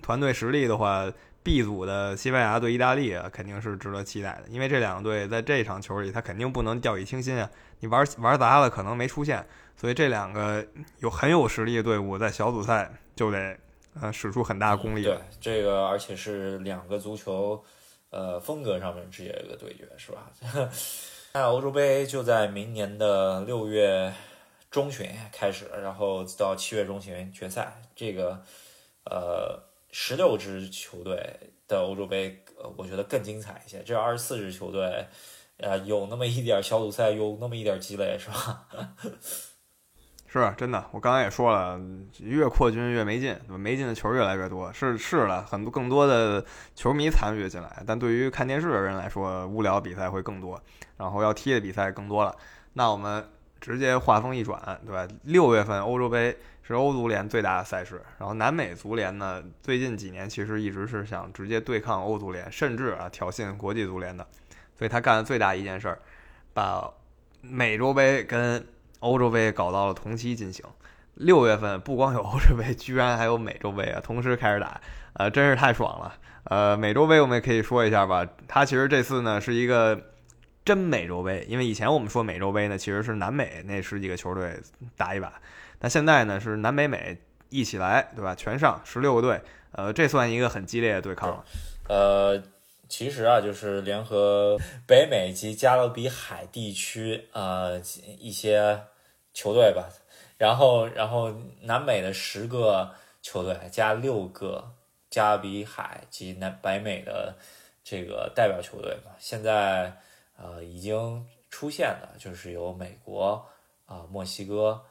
[0.00, 4.44] 团队实力的话，B 组的西班牙对意大利啊，肯定是值得期待的。
[4.48, 7.50] 因为这两个队在这场球里，他肯定不能掉以轻心啊。
[7.80, 9.46] 你玩玩砸了，可能没出现。
[9.76, 10.64] 所以这两个
[10.98, 13.56] 有很有实力的队伍，在小组赛就得
[14.00, 15.02] 呃使出很大功力。
[15.02, 17.62] 对，这个而且是两个足球
[18.10, 20.30] 呃风格上面直接一个对决，是吧？
[21.34, 24.12] 那欧洲杯就在明年的六月。
[24.70, 28.40] 中旬开始，然后到七月中旬决赛，这个
[29.04, 31.16] 呃十六支球队
[31.68, 33.82] 的欧洲杯，呃，我觉得更精彩一些。
[33.84, 35.06] 这二十四支球队，
[35.58, 38.66] 呃，有那么一点小组赛，有那么一点积累，是吧？
[40.26, 40.82] 是，真的。
[40.92, 41.78] 我刚才也说了，
[42.20, 44.72] 越扩军越没劲，没劲的球越来越多。
[44.72, 46.42] 是是了，很多更多的
[46.74, 50.58] 球迷参与进来，但对于看电视的人来说，无聊比赛会更多，
[50.96, 52.34] 然后要踢的比赛更多了。
[52.72, 53.24] 那我们。
[53.62, 55.06] 直接话锋一转，对吧？
[55.22, 64.26] 六月份欧洲杯是欧足联最大的赛事，然后南美足联呢，最近几年其实一直是想直接对抗欧足联，甚至啊挑衅国际足联的，
[64.78, 65.98] 所以他干的最大一件事儿，
[66.54, 66.88] 把
[67.40, 68.64] 美洲杯跟
[69.00, 70.64] 欧洲杯搞到了同期进行。
[71.14, 74.80] 六月份不光有欧洲杯，居然还有美洲杯啊，同时开始打，
[75.14, 76.14] 呃，真是太爽了。
[76.44, 80.08] 呃，美洲杯我们也可以说一下吧，它其实这次呢是一个。
[80.64, 84.56] 真美洲杯，因为以前我们说美洲杯呢，其实是南美那十几个球队
[84.96, 85.32] 打一把，
[85.82, 87.18] 但现在呢是南北美
[87.48, 88.36] 一起来，对吧？
[88.36, 89.42] 全上十六个队，
[89.72, 91.44] 呃，这算一个很激烈的对抗了。
[91.88, 92.40] 呃，
[92.88, 97.82] 其实啊，就是联合北美及加勒比海地区呃
[98.20, 98.84] 一些
[99.34, 99.88] 球队吧，
[100.38, 102.88] 然后然后南美的十个
[103.20, 104.72] 球队加六个
[105.10, 107.34] 加勒比海及南北美的
[107.82, 109.92] 这个代表球队嘛，现在。
[110.34, 113.46] 呃，已经出现的，就是有美国
[113.86, 114.82] 啊、墨西哥，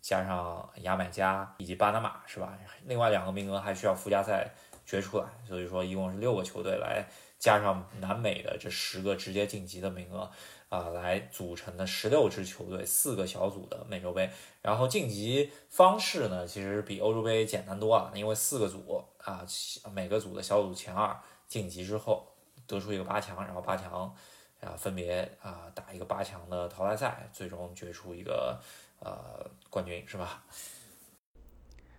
[0.00, 2.58] 加上牙买加以及巴拿马，是吧？
[2.84, 4.50] 另外两个名额还需要附加赛
[4.84, 7.06] 决出来，所以说一共是六个球队来
[7.38, 10.30] 加上南美的这十个直接晋级的名额
[10.68, 14.30] 啊，来组成的十六支球队，四个小组的美洲杯。
[14.60, 19.44] 然后晋级方式呢，其实比欧洲杯简单多了，因为四个组啊，
[19.92, 21.16] 每个组的小组前二
[21.46, 22.26] 晋级之后，
[22.66, 24.14] 得出一个八强，然后八强。
[24.62, 28.56] 啊，分别啊打一个八强的淘汰赛，最终决出一个
[29.04, 30.42] 呃冠军，是吧？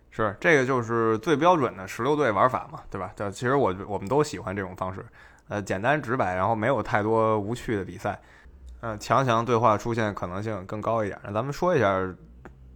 [0.09, 3.11] 是，这个就是最标准的十六队玩法嘛，对吧？
[3.15, 5.05] 这其实我我们都喜欢这种方式，
[5.47, 8.21] 呃，简单直白，然后没有太多无趣的比赛，
[8.81, 11.19] 呃，强强对话出现可能性更高一点。
[11.23, 12.15] 那咱们说一下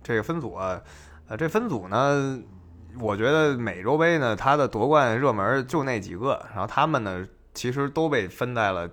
[0.01, 0.81] 这个分组啊，
[1.27, 2.41] 呃，这分组呢，
[2.99, 8.89] 我觉得美洲杯呢，它的夺冠热门就那几个，然后他们呢，其实都被分在了。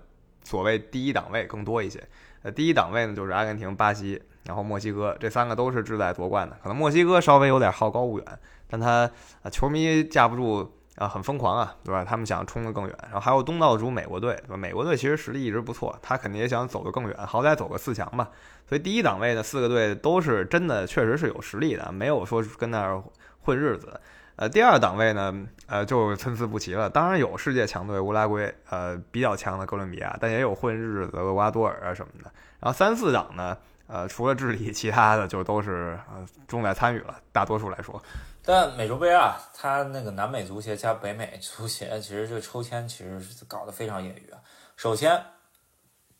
[0.47, 2.07] 所谓第一档位更多一些，
[2.43, 6.57] 呃，第一档位呢就是阿根廷、巴西，然后墨西哥，这三个都是志在夺冠的。
[6.63, 9.11] 可能墨西哥稍微有点好高骛远，但他
[9.43, 12.05] 啊球迷架不住啊，很疯狂啊，对吧？
[12.05, 12.97] 他们想冲得更远。
[13.03, 14.57] 然后还有东道主美国队，对吧？
[14.57, 18.29] 美国队其实实力一直不错，他肯定也想走得更远，好歹走个四强吧。
[18.69, 23.03] 所以第一档位的四个队都是真的，确实是有实力的，没有说跟那儿
[23.41, 24.01] 混日子。
[24.37, 25.33] 呃，第二档位呢，
[25.67, 26.91] 呃，就参差不齐了。
[26.91, 32.31] 当然有世界强队乌拉圭，呃，比较强的哥伦比亚，但也有混日子的厄瓜多尔啊什么的。
[32.59, 33.57] 然后三四档呢，
[33.95, 37.15] 呃，除了智利，其他的就都是呃重在参与了。
[37.31, 38.03] 大多数来说，
[38.45, 44.29] 但美洲杯啊，它那个南美足协加北美足协，其实这抽签其实是搞得非常业余。
[44.77, 45.23] 首先，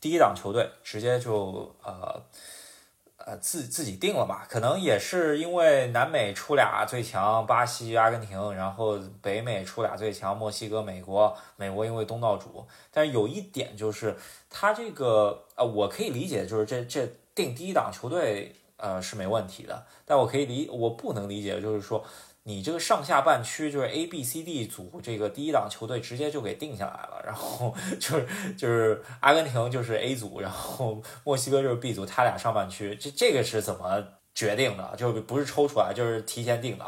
[0.01, 2.23] 第一档球队直接就呃。
[3.27, 11.35] 呃，自自己定了吧，可能也是因为南美出俩最强，巴西、阿根廷，然后北美出俩最强，墨西哥、美国。
[11.57, 14.15] 美国因为东道主，但是有一点就是，
[14.51, 22.05] 他这个呃，我可以理解，就是这这定第一档球队呃是没问题的，但我可以理，我不能理解，就是说。
[22.47, 36.85] 你这个上下半区就是 A、B、C、D 组，这个第一档球队直接就给定下来了，然后 就是就是阿根廷就是 A 组，然后墨西哥就是 B 组，他俩上半区，这这个是怎么决定的，就不是抽出来，就是提前定的，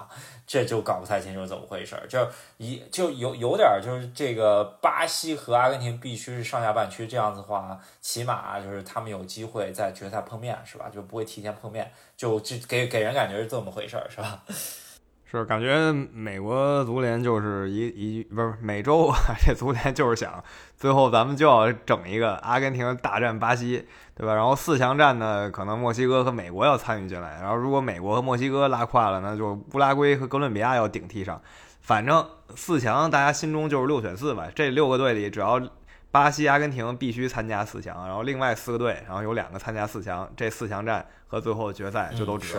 [0.46, 1.96] 这就搞不太清楚怎么回事。
[2.08, 10.90] 就一就有有点就是这个巴西和阿根廷必须是上下半区这样子的话，起码就是他们有机会在决赛碰面，是吧？
[10.92, 14.42] 就不会提前碰面，就就给给人感觉是这么回事，是吧？
[15.28, 19.12] 是感觉美国足联就是一一不是美洲
[19.44, 20.42] 这足联就是想
[20.76, 23.84] 最后咱们就要整一个阿根廷大战巴西，
[24.14, 24.34] 对吧？
[24.34, 31.42] 然后四强战呢，可能墨西哥和美国要参与进来，然后如果美国和墨西哥拉胯了，那就乌拉圭和哥伦比亚要顶替上。
[31.80, 35.60] 反正四强大家心中就是六选四吧，这六个队里只要
[36.10, 42.56] 巴西、阿根廷必须参加四强，然后另外四个队，然后有两个参加四强，这四强战和最后决赛就都值。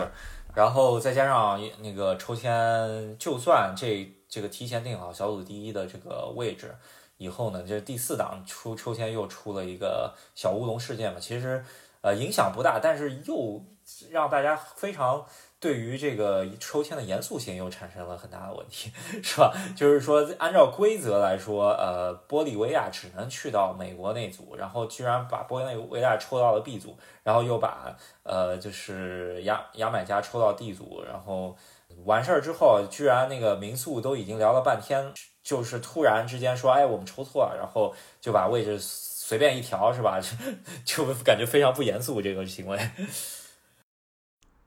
[0.58, 6.74] 然后再加上那个抽签，就算这这个提前定好小组第一的这个位置，
[7.16, 11.64] 以后呢，这第四档出抽签又出了一个小乌龙事件嘛，其实
[12.00, 13.64] 呃影响不大，但是又
[14.10, 15.24] 让大家非常。
[15.60, 18.92] 对于这个抽签的严肃性又产生了很大的问题，
[19.22, 19.52] 是吧？
[19.76, 31.56] 就是说，按照规则来说，呃，玻利维亚只能去到美国那组，然后居然把玻利维亚抽到了 B 组，然后又把呃，就是牙牙买加抽到 D 组，然后
[32.04, 40.20] 完事儿之后，居然那个民宿都已经聊了半天，就是突然之间说，哎，我们抽错了，然后就把位置随便一调，是吧？
[40.86, 42.78] 就感觉非常不严肃这个行为。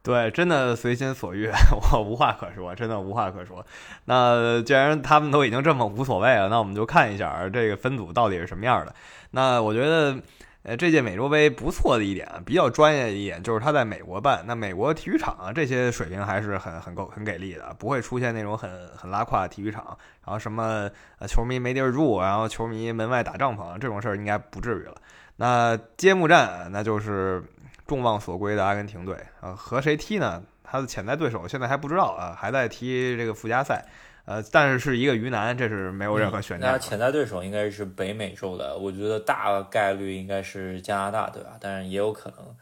[0.03, 1.47] 对，真的随心所欲，
[1.93, 3.63] 我无话可说，真的无话可说。
[4.05, 8.95] 那既然他们都已经这么无所谓了，那我们就看一下这个分组到底是什么样的。
[9.29, 10.17] 那我觉得，
[10.63, 14.43] 呃，这届美洲杯不错的一点，比较专业的一点，就是他在美国办。
[14.47, 19.85] 那美国体育场啊，这些水平还是很很够很给力的，不会出现那种很很拉胯的体育场，
[20.25, 20.89] 然后什么
[21.27, 24.95] 球迷没地儿住，然后球迷门外打帐篷这种事儿应该不至于了。
[25.35, 27.43] 那揭幕战，那就是。
[27.91, 30.41] 众望所归的阿根廷队啊，和谁踢呢？
[30.63, 33.85] 他的潜在对手现在还不知道啊，还在踢这个附加赛，
[34.23, 36.71] 呃，但是是一个鱼腩，这是没有任何悬念。
[36.71, 41.57] 那潜在对手应该是北美洲的，我觉得大概率应该是加拿大，对吧？
[41.59, 42.55] 但是也有可能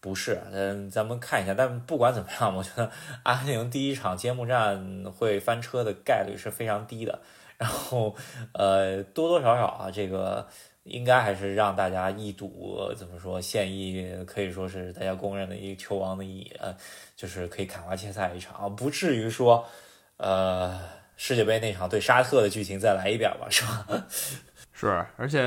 [0.00, 1.52] 不是，嗯，咱们看一下。
[1.52, 2.90] 但不管怎么样，我觉得
[3.24, 7.18] 阿根廷第一场揭幕战会翻车的概率是非常低的。
[7.58, 8.16] 然后，
[8.54, 10.48] 呃，多多少少啊，这个。
[10.84, 16.74] 应该还是让大家一睹怎么说现役，可以说是大家公认的一个球王的一呃，
[17.16, 19.64] 就是可以砍瓜切菜一场，不至于说，
[20.16, 20.80] 呃，
[21.16, 23.86] 世界杯那场对沙特的剧情再来一遍吧，是吧？
[24.74, 25.40] 是，而且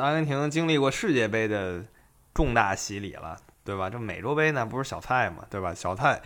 [0.00, 1.84] 阿根廷经历过世界杯的
[2.32, 3.90] 重大洗礼了，对吧？
[3.90, 5.74] 这美洲杯那不是小菜嘛，对吧？
[5.74, 6.22] 小菜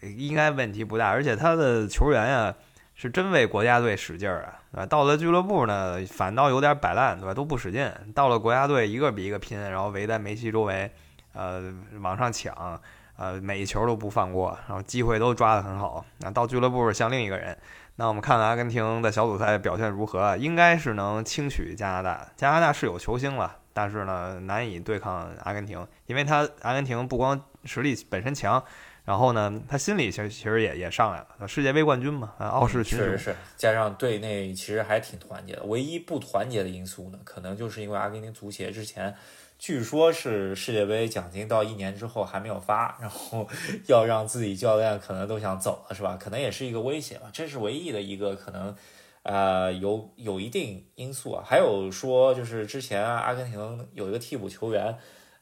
[0.00, 2.54] 应该问题不大，而且他的球员呀。
[3.00, 4.84] 是真为国家队使劲儿啊，对吧？
[4.84, 7.32] 到了俱乐部呢，反倒有点摆烂，对吧？
[7.32, 7.90] 都不使劲。
[8.14, 10.92] 到了国家队，一个比一个拼，然后围在梅西周围，
[11.32, 12.78] 呃，往上抢，
[13.16, 16.04] 呃，每一球都不放过，然后机会都抓得很好。
[16.18, 17.56] 那到俱乐部像另一个人。
[17.96, 20.36] 那我们看阿根廷的小组赛表现如何？
[20.36, 22.28] 应该是能轻取加拿大。
[22.36, 28.62] 加拿大是有球星了，但是呢，难以对抗阿根廷，因为他阿根廷不光实力本身强。
[29.10, 33.08] 然后呢，他心里其实其实也也上来了，世界杯冠军嘛，傲视群雄。
[33.08, 35.64] 确实是，加上队内其实还挺团结的。
[35.64, 39.12] 唯一不团结的因素呢，可能就是因为阿根廷足协之前，
[39.58, 43.48] 据说是世界杯奖金到一年之后还没有发，然后
[43.88, 46.16] 要让自己教练可能都想走了，是吧？
[46.16, 47.28] 可能也是一个威胁吧。
[47.32, 48.76] 这是唯一的一个可能，
[49.24, 51.42] 呃，有有一定因素啊。
[51.44, 54.96] 还有说，就是之前阿根廷有一个替补球员。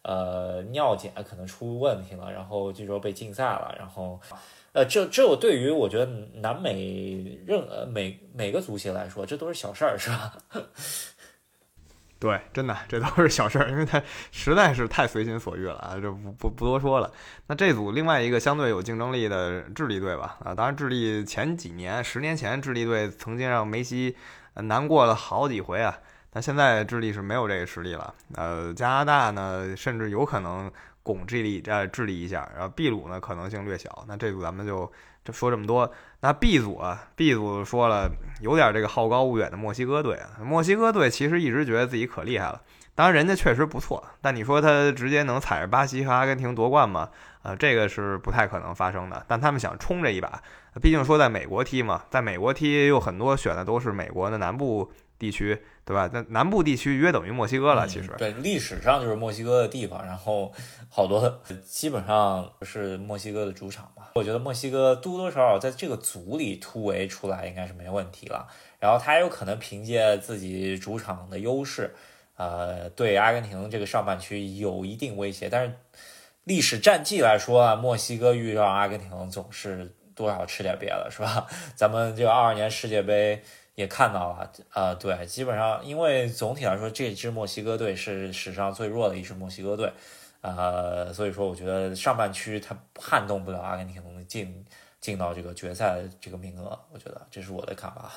[0.08, 4.18] 呃，尿检可能出问题了，然后据说被禁赛了，然后，
[4.72, 10.32] 呃，这这我对于我觉得南美任呃每每个足协来说，这都是小事儿，是吧？
[12.18, 17.12] 对，真的这都是小事儿，因为他实在是太随心所欲了啊，就不不不多说了。
[17.46, 24.16] 那这组另外一个相对有竞争力的智利队吧，啊，当然智利前几年十年前智利队曾经让梅西
[24.54, 25.98] 难过了好几回啊。
[26.38, 30.70] 那现在智利是没有这个实力了，呃，加拿大呢，甚至有可能
[31.02, 34.04] 拱智利，呃，智利一下，然后秘鲁呢可能性略小。
[34.06, 34.88] 那这组咱们就
[35.24, 35.92] 就说这么多。
[36.20, 38.08] 那 B 组啊，B 组说了
[38.40, 42.62] 有点这个好高骛远的墨西哥队啊，墨西哥队其实一直觉得自己可厉害了，
[42.94, 47.10] 当然人家确实不错，但你说他直接能踩着巴西和阿根廷夺冠吗？
[47.42, 49.24] 呃，这个是不太可能发生的。
[49.26, 50.40] 但他们想冲这一把，
[50.80, 54.88] 毕竟说在美国踢嘛，在美国踢有很多选的都是美国的南部。
[55.18, 56.08] 地区对吧？
[56.12, 60.52] 那南部地区约等于墨西哥了，其实对历史上就是墨西哥的地方，然后
[60.88, 64.12] 好多基本上是墨西哥的主场吧。
[64.14, 68.46] 我觉得墨西哥多多少少在这个组里突围出来应该是没问题了。
[68.78, 71.94] 然后他有可能凭借自己主场的优势，
[72.36, 75.48] 呃，对阿根廷这个上半区有一定威胁。
[75.48, 75.74] 但是
[76.44, 81.46] 历史战绩来说啊，墨西哥遇上阿根廷总是多少吃点瘪了，是吧？
[81.74, 83.42] 咱们这个二二年世界杯
[83.78, 89.92] 也看到了，呃，对，基本上因为总体来说，这支墨西哥队是史上最弱的一支墨西哥队，
[90.40, 94.66] 呃，所以说我觉得上半区他撼动不了阿根廷能进
[95.00, 98.10] 进到这个决赛这个名额，我觉得这是我的看法。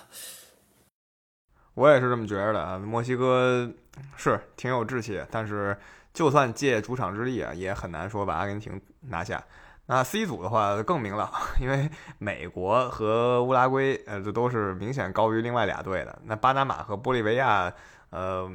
[1.76, 3.72] 我也是这么觉得的啊，墨西哥
[4.18, 5.78] 是挺有志气，但是
[6.12, 9.46] 就算借主场之力啊，也很难说把阿根廷拿下。
[9.92, 11.30] 那 C 组的话更明朗，
[11.60, 16.18] 因为美国和乌拉圭，呃，这都是明显高于另外俩队的。
[16.24, 17.74] 那巴拿马和玻利维亚，
[18.10, 18.50] 呃。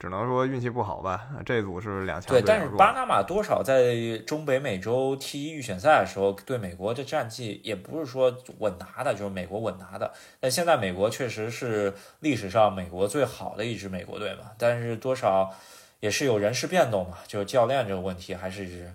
[0.00, 10.10] 只能说运气不好吧，这组是两强对，但是巴拿马多少在中北美洲踢预选赛的时候，对美国的战绩也不是说稳拿的，就是美国稳拿的。
[10.40, 15.54] 但现在美国确实是历史上美国最好的一支美国队嘛，但是多少
[16.00, 18.90] 也是有人事变动嘛，就是教练这个问题还是，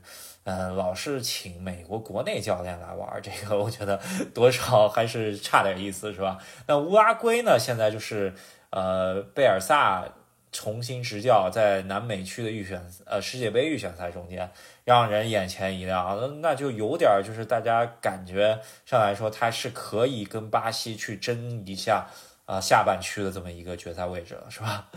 [0.46, 4.00] 嗯，老是请美国国内教练来玩，这个我觉得
[4.34, 6.40] 多少还是差点意思，是吧？
[6.68, 8.34] 那乌拉圭呢，现在就是
[8.70, 10.06] 呃贝尔萨。
[10.52, 14.50] 重新执教在南美区的预选呃世界杯预选赛中间，
[14.86, 22.06] 让人眼前一亮，那就有点就是大家感觉上来说，他是可以跟巴西去争一下
[22.46, 24.88] 啊下半区的这么一个决赛位置了，是吧？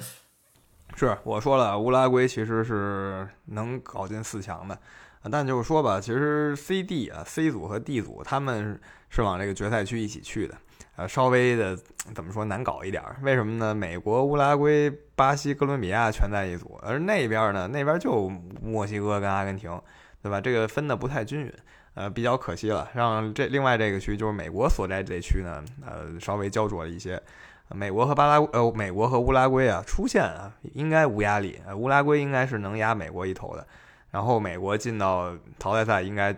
[0.95, 4.79] 是我说了，乌拉圭其实是能搞进四强的，
[5.31, 10.55] 但就是说吧，其实 C、D 啊 C 组和 D 组他们是往这个决赛区一起去的。
[10.97, 11.79] 呃，稍微的
[12.13, 13.17] 怎么说难搞一点儿？
[13.23, 13.73] 为什么呢？
[13.73, 18.29] 美国、乌拉圭、巴西、哥伦比亚全在一组，而那边呢，那边就
[18.61, 19.81] 墨西哥跟阿根廷，
[20.21, 20.41] 对吧？
[20.41, 21.53] 这个分的不太均匀，
[21.95, 22.91] 呃，比较可惜了。
[22.95, 27.21] 让这另外这个区就是美国所在这区呢，呃，稍微焦灼了一些。
[27.71, 31.61] 美国和巴拉呃，美国和乌拉圭啊，出线啊，应该无压力。
[31.77, 33.65] 乌拉圭应该是能压美国一头的，
[34.11, 36.35] 然后美国进到淘汰赛应该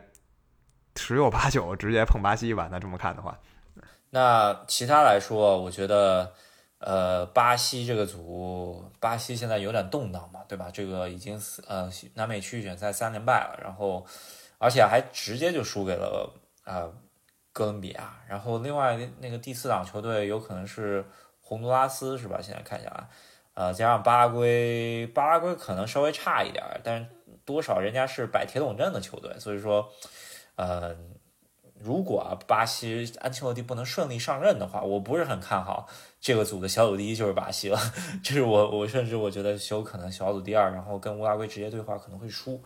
[0.96, 2.68] 十有八九直接碰巴西吧？
[2.70, 3.38] 那这么看的话。
[4.10, 6.32] 那其他来说，我觉得，
[6.78, 10.68] 呃，巴西这个组，巴西现在有点动荡嘛，对吧？
[10.72, 14.04] 这个已经呃南美区域选赛三连败了，然后
[14.58, 16.28] 而且还直接就输给了
[16.64, 16.90] 啊
[17.52, 21.04] 哥伦比亚，然后另外那个第四档球队有可能是
[21.40, 22.40] 洪都拉斯，是吧？
[22.42, 23.08] 现在看一下来，
[23.54, 27.06] 呃，加上巴拉圭，巴拉圭可能稍微差一点，但是
[27.44, 29.90] 多少人家是摆铁桶阵的球队，所以说，
[30.56, 30.96] 呃。
[31.82, 35.88] 如果啊，巴西安切洛蒂不能顺利上任的话，我不是很看好
[36.20, 37.78] 这个组的小组第一就是巴西了。
[38.22, 42.62] 这是我我甚至我觉得有可能小组第二，然后跟乌拉圭直接对话可能会输。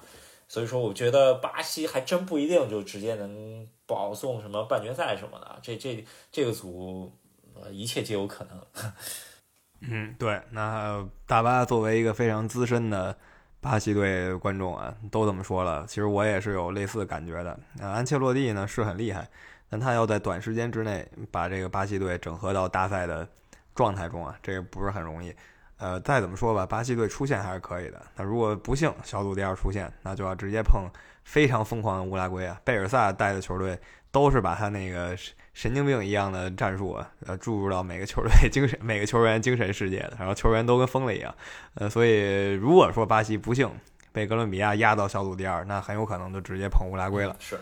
[0.48, 5.60] 所以说，我觉得巴西还真不一定就直接能保送什么半决赛什么的。
[5.62, 7.12] 这这这个组，
[7.54, 8.92] 呃，一切皆有可能。
[9.82, 10.42] 嗯，对。
[10.50, 13.16] 那大巴作为一个非常资深的。
[13.64, 15.86] 巴西队观众啊，都这么说了。
[15.88, 17.58] 其实我也是有类似的感觉的。
[17.78, 19.26] 那安切洛蒂呢是很厉害，
[19.70, 23.26] 但他要在短时间之内把这个巴西队整合到大赛的
[23.74, 25.34] 状态中啊，这个不是很容易。
[25.78, 28.02] 呃，再怎么说吧，巴西队出线还是可以的。
[28.16, 30.86] 那如果不幸小组第二出线，那就要直接碰
[31.24, 32.60] 非常疯狂的乌拉圭啊。
[32.62, 33.76] 贝尔萨带的球队
[34.12, 35.16] 都是把他那个。
[35.54, 41.32] 神经病一样的战术啊，呃，注入到每个球队精神、每个球员精神世界的，然后球员都跟疯了一样，
[41.74, 43.70] 呃，所以如果说巴西不幸
[44.10, 47.36] 被哥伦比亚压到小组第二，那很有可能就直接捧乌拉圭了。
[47.38, 47.56] 是，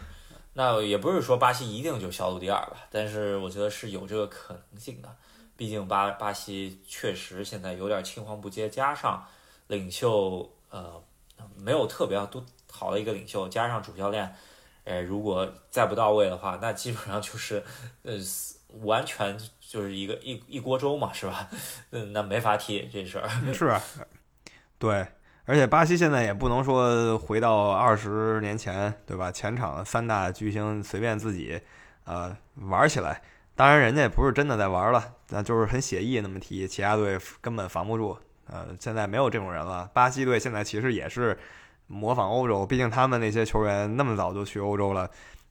[0.55, 5.15] 那也不是说巴西一定就小组第二吧，但是我觉得是有这个可能性的，
[5.55, 9.23] 毕竟巴巴西确实现在有点青黄不接，加上
[9.67, 10.95] 领袖呃
[11.59, 12.43] 没有特别多
[12.73, 14.35] 好的一个领袖，加上主教练。
[14.85, 17.63] 呃，如果再不到位的话，那基本上就是，
[18.03, 18.15] 呃，
[18.81, 21.49] 完全就是一个一一锅粥嘛，是吧？
[21.93, 23.29] 嗯，那没法踢这事儿。
[23.55, 23.73] 是，
[24.81, 25.07] 对，
[25.45, 29.31] 而且巴西现在也不能说回到二十年前，对吧？
[29.31, 31.61] 前场三大巨星随便自己，
[32.03, 33.23] 呃，玩起来。
[33.55, 38.19] 当然，人家也不是真的在玩了，那就是很写意那么踢，其他队根本防不住。
[38.49, 39.89] 呃，现在没有这种人了。
[39.95, 41.39] 巴西队现在其实也是。
[41.93, 45.11] 模仿欧洲，毕竟他们那些球员那么早就去欧洲了，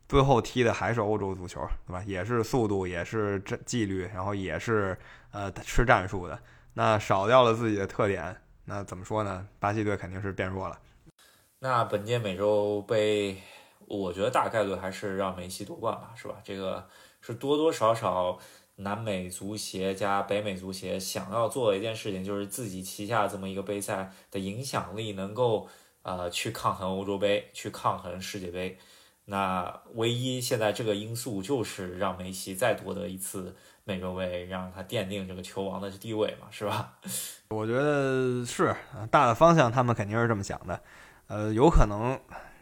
[0.10, 2.04] 最后踢的还是欧洲足球，对吧？
[2.08, 4.98] 也是速度，也是这纪律，然后也是
[5.32, 6.40] 呃吃战术的。
[6.74, 8.36] 那少掉了自己的特点，
[8.66, 9.48] 那怎么说呢？
[9.60, 10.80] 巴西队肯定是变弱了。
[11.60, 13.38] 那本届美洲杯，
[13.86, 16.38] 我觉得大概率还是让梅西夺冠吧，是吧？
[16.44, 16.88] 这个
[17.22, 18.40] 是多多少少
[18.78, 25.70] 南美足协加北美足协想要做的一件事情，就是自己旗下这么一个杯赛的影响力能够。
[26.04, 28.78] 呃，去抗衡欧洲杯，去抗衡世界杯，
[29.26, 36.98] 那唯一现在这个因素就是让梅西再夺得一次美洲杯，让他奠定这个球王的地位嘛，是吧？
[37.50, 38.76] 我觉得是
[39.10, 40.82] 大的方向，他们肯定是这么想的。
[41.28, 42.20] 呃，有可能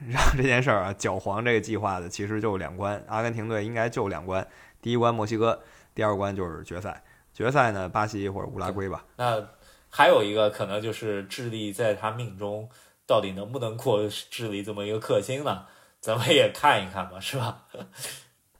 [0.07, 4.47] 让这件事儿啊搅黄这个计划的，其实就两关，阿根廷队应该就两关，
[4.81, 5.59] 第一关墨西哥，
[5.95, 7.03] 第二关就是决赛。
[7.33, 9.05] 决赛呢，巴西或者乌拉圭吧。
[9.15, 9.41] 那
[9.89, 12.69] 还有一个可能就是智利在他命中
[13.09, 15.65] 到底能不能过智利这么一个克星呢？
[15.99, 17.65] 咱们也看一看吧，是吧？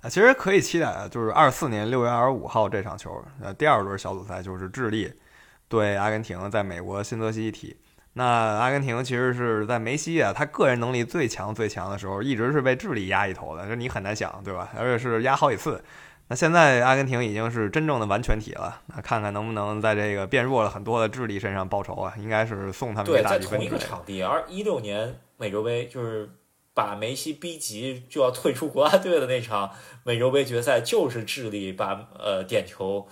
[0.02, 5.14] 啊， 其实可以期待啊，就是二四年六月二十五号这场球，呃，第二轮小组赛就是智利
[5.68, 7.78] 对阿根廷，在美国新泽西踢。
[8.14, 14.68] 那阿根廷其实是在梅西啊，他个人能力最强最强的时候，一直是被智利压一头的，这你很难想，对吧？
[14.76, 15.82] 而且是压好几次。
[16.30, 22.14] 那现在阿根廷已经是真正的完全体了，那看看能不能在这个变弱了很多的智利身上报仇啊？
[22.18, 26.30] 应该是送他们对，大在同一个场地，而一六年美洲杯就是
[26.74, 29.72] 把梅西逼急就要退出国家队的那场
[30.04, 33.08] 美洲杯决赛，就是智利把呃点球。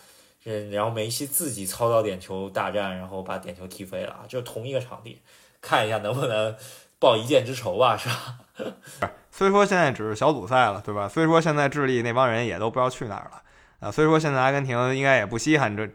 [0.49, 5.22] 嗯，然后梅西自己操刀点球大战，然后把点球踢飞了，就同一个场地，
[5.59, 6.55] 看一下能不能
[6.99, 9.11] 报一箭之仇吧，是吧？
[9.31, 11.07] 虽说现在只是小组赛了，对吧？
[11.07, 13.41] 虽说现在智利那帮人也都不知道去哪儿了
[13.79, 13.91] 啊。
[13.91, 15.85] 虽说现在阿根廷应该也不稀罕这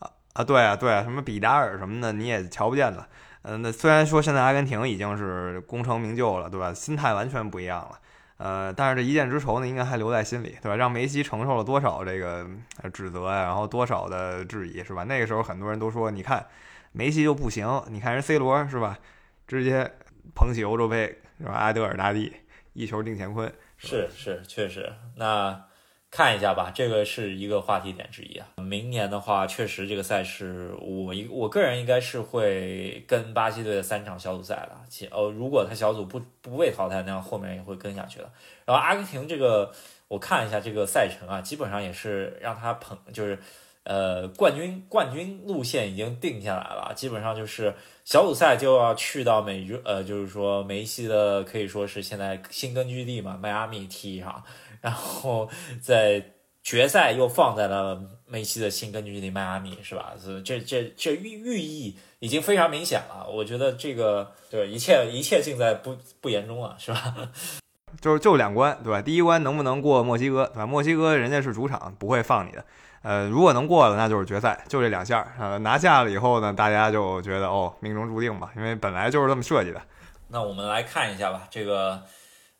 [0.00, 3.06] 啊啊，对啊对啊，什么比达尔什么的你也瞧不见了。
[3.42, 6.74] 嗯，那虽然说现在阿根廷已经是功成名就了，对吧？
[6.74, 7.98] 心态完全不一样了。
[8.38, 10.74] 呃，但是这一箭之仇呢，应该还留在心里，对吧？
[10.74, 12.44] 让梅西承受了多少这个
[12.92, 15.04] 指责呀，然后多少的质疑，是吧？
[15.04, 16.44] 那个时候很多人都说，你看
[16.90, 18.98] 梅西就不行，你看人 C 罗是吧？
[19.46, 19.88] 直接
[20.34, 21.06] 捧起欧洲杯，
[21.38, 21.52] 是吧？
[21.52, 22.32] 阿德尔大帝
[22.72, 25.64] 一球定乾坤，是是，确实那。
[26.08, 28.46] 看一下吧，这个是一个话题点之一啊。
[28.56, 34.80] 明年的话，确实这个赛事，我一我个人应该是会跟巴西队的三场小组赛了。
[34.88, 38.32] 其呃，如果他小组不不被淘汰，那样后面也会跟下去的。
[38.64, 39.70] 然后阿根廷这个，
[40.08, 43.38] 我看一下这个赛程啊，基本上也是让他捧，就是
[43.82, 47.74] 呃冠军冠军路线已经定下来了，基本上就是
[48.06, 54.44] 小组赛就要去到美呃，就是说梅西的可以说是现在新根据地嘛，迈阿密踢一场。
[54.80, 55.50] 然后
[55.82, 56.24] 在
[56.62, 60.14] 决赛又放在了梅西的新根据地迈阿密，是吧？
[60.44, 63.28] 这这这寓寓意已经非常明显了。
[63.28, 67.12] 我觉得这个对一切一切尽在不不言中啊，是吧？
[68.00, 69.02] 就是就两关，对吧？
[69.02, 70.66] 第一关能不能过墨西哥，对吧？
[70.66, 72.64] 墨西哥人家是主场，不会放你的。
[73.06, 75.24] 呃，如果能过了，那就是决赛，就这两项。
[75.38, 79.80] 呃，拿下了以后呢，大家就觉得哦，命中注定吧，因为本来就是这么设计的。
[80.28, 82.02] 那我们来看一下吧，这个。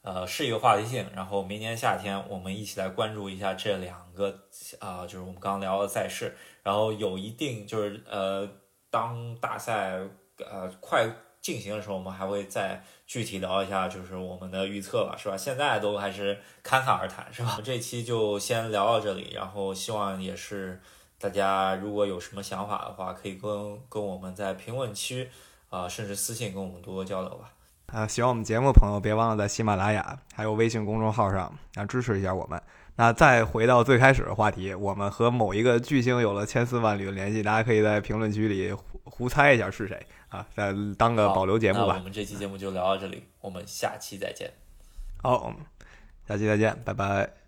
[0.02, 1.04] 呃，是一个话题性。
[1.16, 4.32] 然后明年夏天，我们一起来关注一下这两个
[4.78, 6.36] 啊，就是我们刚刚聊的赛事。
[6.62, 8.48] 然后有一定就是呃，
[8.88, 9.98] 当大赛
[10.38, 15.36] 呃快进行的时候，我们还会再具体聊一下，就是我们的预测吧，是吧？
[15.36, 17.60] 现在都还是侃侃而谈，是吧？
[17.62, 19.32] 这期就先聊到这里。
[19.32, 20.80] 然后希望也是
[21.18, 25.28] 大家如果有什么想法的话，可以跟跟我们在评论区
[25.70, 27.52] 啊，甚至私信跟我们多多交流吧。
[27.86, 32.60] 啊，喜欢我们节目的朋友，别忘了在喜马拉雅还有微信公众号上啊支持一下我们。
[32.96, 40.04] 那再回到最开始的话题，我们和某一个巨星有了千丝万缕的联系，大家可以在评论区里胡胡猜一下是谁
[40.36, 41.96] 啊，再当个保留节目吧。
[41.96, 44.52] 我们这期节目就聊到这里，我们下期再见。
[45.22, 45.54] 好，
[46.28, 47.45] 下期再见，拜拜。